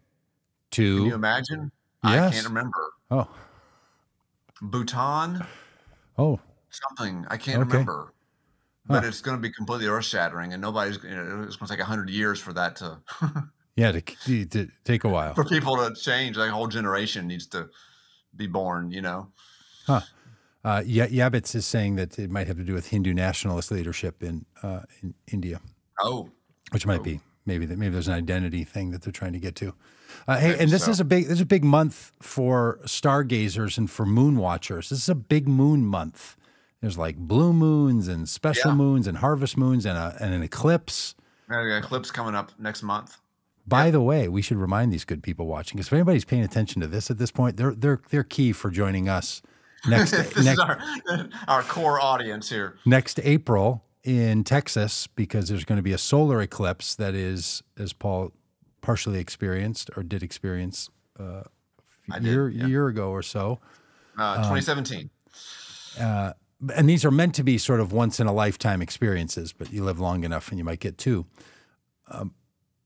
[0.71, 1.71] Can you To
[2.13, 2.27] imagine?
[2.27, 2.91] I can't remember.
[3.11, 3.27] oh
[4.61, 5.45] Bhutan,
[6.17, 6.39] oh
[6.69, 7.69] something I can't Okay.
[7.71, 8.13] remember.
[8.87, 9.07] But Huh.
[9.09, 11.01] it's going to be completely earth shattering, and nobody's.
[11.03, 12.99] You know, it's going to take hundred years for that to
[13.75, 15.33] yeah to, to take a while.
[15.33, 16.37] for people to change.
[16.37, 17.69] Like a whole generation needs to
[18.35, 18.91] be born.
[18.91, 19.31] You know.
[19.87, 24.23] Uh, yeah, Yabitz is saying that it might have to do with Hindu nationalist leadership
[24.23, 25.61] in uh, in India,
[26.01, 26.31] Oh,
[26.71, 29.53] which might be maybe that maybe there's an identity thing that they're trying to get
[29.57, 29.75] to.
[30.27, 30.91] Uh, hey, and this so.
[30.91, 34.89] is a big this is a big month for stargazers and for moon watchers.
[34.89, 36.35] This is a big moon month.
[36.81, 38.75] There's like blue moons and special Yeah.
[38.77, 41.15] moons and harvest moons and a, and an eclipse.
[41.49, 43.17] got eclipse coming up next month.
[43.67, 46.81] By the way, we should remind these good people watching because if anybody's paying attention
[46.81, 49.41] to this at this point, they're they're they're key for joining us
[49.87, 50.79] next this next is our
[51.47, 52.75] our core audience here.
[52.85, 57.91] next April in Texas because there's going to be a solar eclipse that is, as
[57.91, 58.31] Paul
[58.85, 61.41] partially experienced or did experience uh,
[62.13, 62.67] a did, year yeah.
[62.67, 63.59] year ago or so.
[64.17, 65.09] Uh, 2017.
[66.73, 69.83] And these are meant to be sort of once in a lifetime experiences, but you
[69.83, 71.25] live long enough and you might get two.
[72.09, 72.33] Um,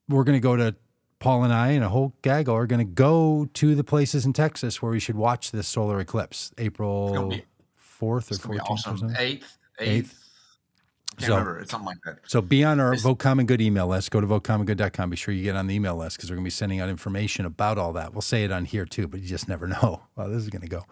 [0.07, 0.75] we're going to go to
[1.19, 4.33] Paul and I and a whole gaggle are going to go to the places in
[4.33, 7.33] Texas where we should watch this solar eclipse, April
[7.75, 9.15] fourth or fourteenth or awesome.
[9.17, 10.28] Eighth, Eighth.
[11.19, 11.59] Can't So- remember.
[11.59, 12.19] It's something like that.
[12.27, 14.09] So be on our Vote Common Good email list.
[14.11, 15.09] Go to votecommongood.com.
[15.09, 16.89] Be sure you get on the email list because we're going to be sending out
[16.89, 18.13] information about all that.
[18.13, 20.01] We'll say it on here too, but you just never know.
[20.15, 20.83] Well, this is going to go.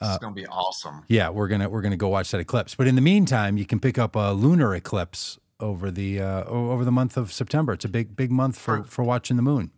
[0.00, 1.04] It's gonna be awesome.
[1.08, 2.74] Yeah, we're gonna we're gonna go watch that eclipse.
[2.74, 6.84] But in the meantime, you can pick up a lunar eclipse over the uh, over
[6.84, 7.72] the month of September.
[7.72, 9.70] It's a big big month for for watching the moon.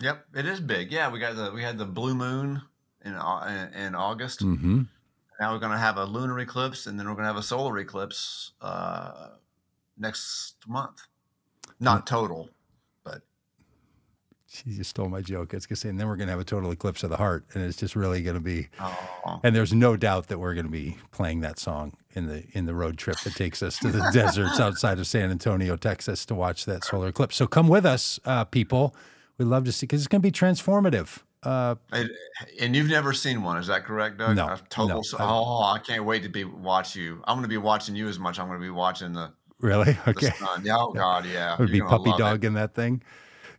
[0.00, 0.90] Yep, it is big.
[0.90, 2.62] Yeah, we got the we had the blue moon
[3.04, 4.40] in in, in August.
[4.40, 4.84] Mm-hmm.
[5.42, 8.52] Now we're gonna have a lunar eclipse, and then we're gonna have a solar eclipse
[8.60, 9.30] uh,
[9.98, 11.08] next month.
[11.80, 12.48] Not total,
[13.02, 13.22] but
[14.64, 15.52] You just stole my joke.
[15.52, 17.64] It's gonna say, and then we're gonna have a total eclipse of the heart, and
[17.64, 18.68] it's just really gonna be.
[18.78, 22.66] oh, And there's no doubt that we're gonna be playing that song in the in
[22.66, 26.36] the road trip that takes us to the deserts outside of San Antonio, Texas, to
[26.36, 27.34] watch that solar eclipse.
[27.34, 28.94] So come with us, uh, people.
[29.38, 31.18] We'd love to see because it's gonna be transformative.
[31.42, 31.74] Uh,
[32.60, 34.36] and you've never seen one, is that correct, Doug?
[34.36, 34.96] No, total.
[34.96, 37.20] no, so- oh, I can't wait to be watch you.
[37.24, 38.38] I'm gonna be watching you as much.
[38.38, 39.92] I'm gonna be watching the, really?
[40.04, 40.30] the Okay.
[40.30, 40.64] sun.
[40.64, 41.54] Yeah, oh God, yeah.
[41.54, 42.22] It would be You're puppy love it.
[42.22, 43.02] dog in that thing.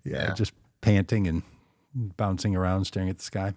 [0.06, 0.34] Yeah, Yeah.
[0.34, 1.44] just panting and
[2.18, 3.54] bouncing around, staring at the sky.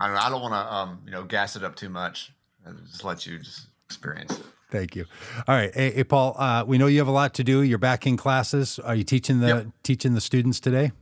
[0.00, 2.32] I don't, I don't want to, um, you know, gas it up too much.
[2.66, 4.44] I Just let you just experience it.
[4.70, 5.04] Thank you.
[5.46, 6.34] All right, hey, hey Paul.
[6.38, 7.62] Uh, we know you have a lot to do.
[7.62, 8.78] You're back in classes.
[8.80, 9.66] Are you teaching the Yep.
[9.84, 10.92] teaching the students today?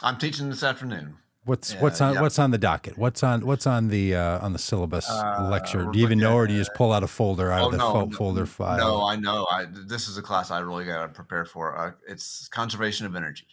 [0.00, 1.16] I'm teaching this afternoon.
[1.46, 2.20] What's Yeah, what's on yeah.
[2.22, 2.98] what's on the docket?
[2.98, 5.88] What's on what's on the uh, on the syllabus Uh, lecture?
[5.92, 7.72] Do you even know, or do you just pull out a folder out Oh of
[7.72, 8.76] the no, fo- no, folder file?
[8.76, 9.46] No, I know.
[9.50, 11.78] I this is a class I really got to prepare for.
[11.78, 13.46] Uh, it's conservation of energy.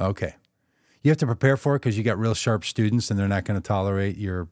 [0.00, 0.36] Okay,
[1.02, 3.44] you have to prepare for it because you got real sharp students, and they're not
[3.44, 4.48] going to tolerate your,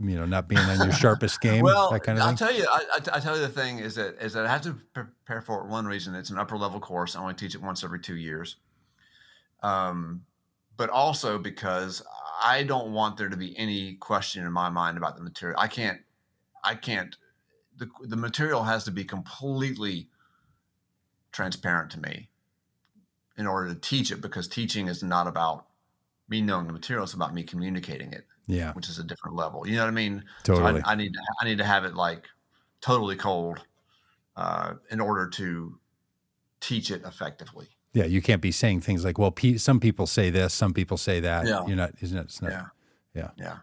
[0.00, 1.62] you know, not being on your sharpest game.
[1.62, 2.66] Well, that kind of I'll tell you.
[2.70, 5.42] I, I, I tell you the thing is that is that I have to prepare
[5.42, 5.66] for it.
[5.68, 7.16] One reason it's an upper level course.
[7.16, 8.56] I only teach it once every two years.
[9.62, 10.22] Um,
[10.76, 12.02] but also because
[12.42, 15.58] I don't want there to be any question in my mind about the material.
[15.58, 16.00] I can't.
[16.62, 17.16] I can't.
[17.76, 20.08] The the material has to be completely
[21.32, 22.28] transparent to me
[23.36, 25.66] in order to teach it because teaching is not about
[26.28, 27.04] me knowing the material.
[27.04, 29.66] It's about me communicating it yeah, which is a different level.
[29.66, 30.24] You know what I mean?
[30.44, 30.82] So totally.
[30.84, 32.28] I, I need to I need to have it like
[32.80, 33.64] totally cold
[34.36, 35.78] uh, in order to
[36.60, 37.68] teach it effectively.
[37.94, 40.96] Yeah, you can't be saying things like, "Well, pe- some people say this, some people
[40.96, 41.64] say that." Yeah.
[41.66, 42.38] You're not, isn't it?
[42.42, 42.66] Not, Yeah.
[43.14, 43.30] Yeah.
[43.38, 43.56] Yeah.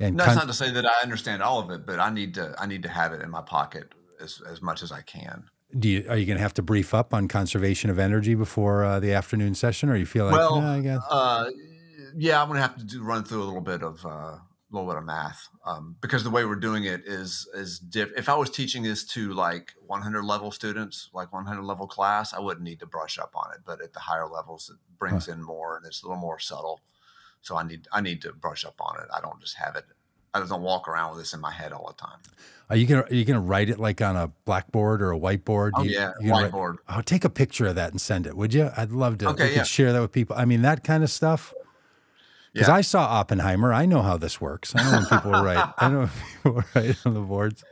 [0.00, 2.34] And That's con- not to say that I understand all of it, but I need
[2.34, 3.92] to I need to have it in my pocket
[4.22, 5.44] as as much as I can.
[5.78, 8.84] do you are you going to have to brief up on conservation of energy before
[8.84, 11.50] uh, the afternoon session, or you feel like, well, "Nah, I guess uh,
[12.16, 14.36] yeah, I'm gonna have to do, run through a little bit of uh,
[14.70, 18.28] little bit of math um, because the way we're doing it is is diff- if
[18.28, 22.64] I was teaching this to like 100 level students, like 100 level class, I wouldn't
[22.64, 23.60] need to brush up on it.
[23.64, 26.80] But at the higher levels, it brings in more and it's a little more subtle.
[27.40, 29.06] So I need I need to brush up on it.
[29.14, 29.84] I don't just have it.
[30.34, 32.18] I don't walk around with this in my head all the time.
[32.68, 35.18] are you going to are you to write it like on a blackboard or a
[35.18, 35.70] whiteboard?
[35.74, 36.76] Oh You- yeah, gonna write- whiteboard.
[36.90, 38.70] oh, take a picture of that and send it, would you?
[38.76, 39.28] I'd love to.
[39.30, 39.62] Okay, yeah.
[39.62, 40.36] share that with people.
[40.36, 41.54] I mean, that kind of stuff.
[42.52, 42.74] Because Yeah.
[42.74, 44.74] I saw Oppenheimer, I know how this works.
[44.74, 45.72] I know when people write.
[45.78, 46.08] I know when
[46.42, 47.62] people write on the boards.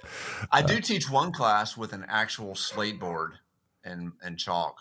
[0.53, 3.35] I Uh, do teach one class with an actual slate board
[3.85, 4.79] and and chalk,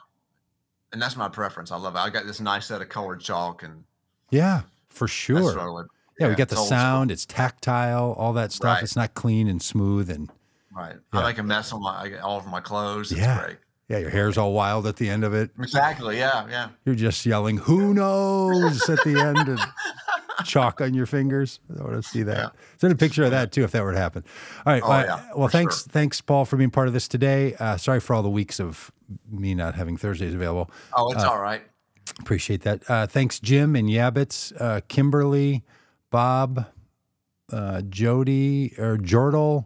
[0.91, 1.71] and that's my preference.
[1.71, 1.99] I love it.
[1.99, 3.83] I got this nice set of colored chalk, and
[4.31, 5.41] Yeah, for that's sure.
[5.43, 5.87] what I would-
[6.19, 6.77] Yeah, we got the old school.
[6.77, 7.11] sound.
[7.11, 8.13] It's tactile.
[8.13, 8.75] All that stuff.
[8.75, 8.83] Right.
[8.83, 10.09] It's not clean and smooth.
[10.09, 10.29] And
[10.71, 10.95] Right.
[11.13, 11.19] Yeah.
[11.21, 13.11] I make a mess on my all over my clothes.
[13.11, 13.39] It's Yeah.
[13.43, 13.57] great.
[13.87, 15.51] Yeah, your hair's all wild at the end of it.
[15.59, 16.17] Exactly.
[16.17, 16.47] Yeah.
[16.49, 16.69] Yeah.
[16.85, 19.59] You're just yelling, "Who knows?" at the end, and
[20.45, 21.59] chalk on your fingers.
[21.77, 22.37] I want to see that.
[22.37, 22.49] Yeah.
[22.77, 24.23] Send a picture of that too, if that were to happen.
[24.65, 24.83] All right.
[24.83, 25.91] Oh, well, yeah, well thanks, sure.
[25.91, 27.55] thanks, Paul, for being part of this today.
[27.55, 28.91] Uh, sorry for all the weeks of
[29.29, 30.69] me not having Thursdays available.
[30.93, 31.61] Oh, it's all right.
[32.19, 32.89] Appreciate that.
[32.89, 35.63] Uh, thanks, Jim and Yabbits, uh, Kimberly,
[36.11, 36.65] Bob,
[37.51, 39.65] uh, Jody or Jordal,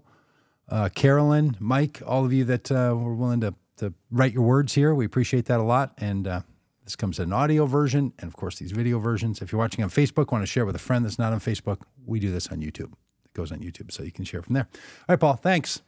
[0.70, 4.73] uh, Carolyn, Mike, all of you that uh, were willing to, to write your words
[4.73, 4.93] here.
[4.95, 5.93] We appreciate that a lot.
[5.97, 6.41] And uh,
[6.86, 9.41] this comes in an audio version and, of course, these video versions.
[9.41, 11.82] If you're watching on Facebook, want to share with a friend that's not on Facebook,
[12.05, 12.91] we do this on YouTube.
[13.25, 14.67] It goes on YouTube, so you can share from there.
[14.73, 15.82] All right, Paul, thanks.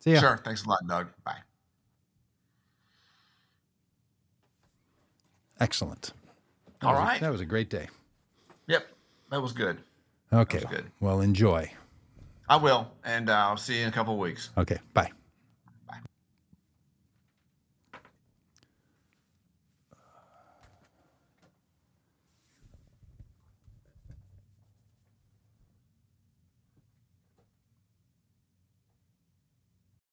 [0.00, 0.20] See ya.
[0.20, 0.40] Sure.
[0.44, 1.08] Thanks a lot, Doug.
[1.24, 1.38] Bye.
[5.60, 6.12] Excellent.
[6.80, 7.88] That All was a- that was a great day.
[8.66, 8.86] Yep.
[9.30, 9.78] That was good.
[10.32, 10.58] Okay.
[10.58, 10.84] was good.
[11.00, 11.70] Well, enjoy.
[12.48, 14.50] I will, and uh, I'll see you in a couple of weeks.
[14.56, 14.78] Okay.
[14.94, 15.10] Bye.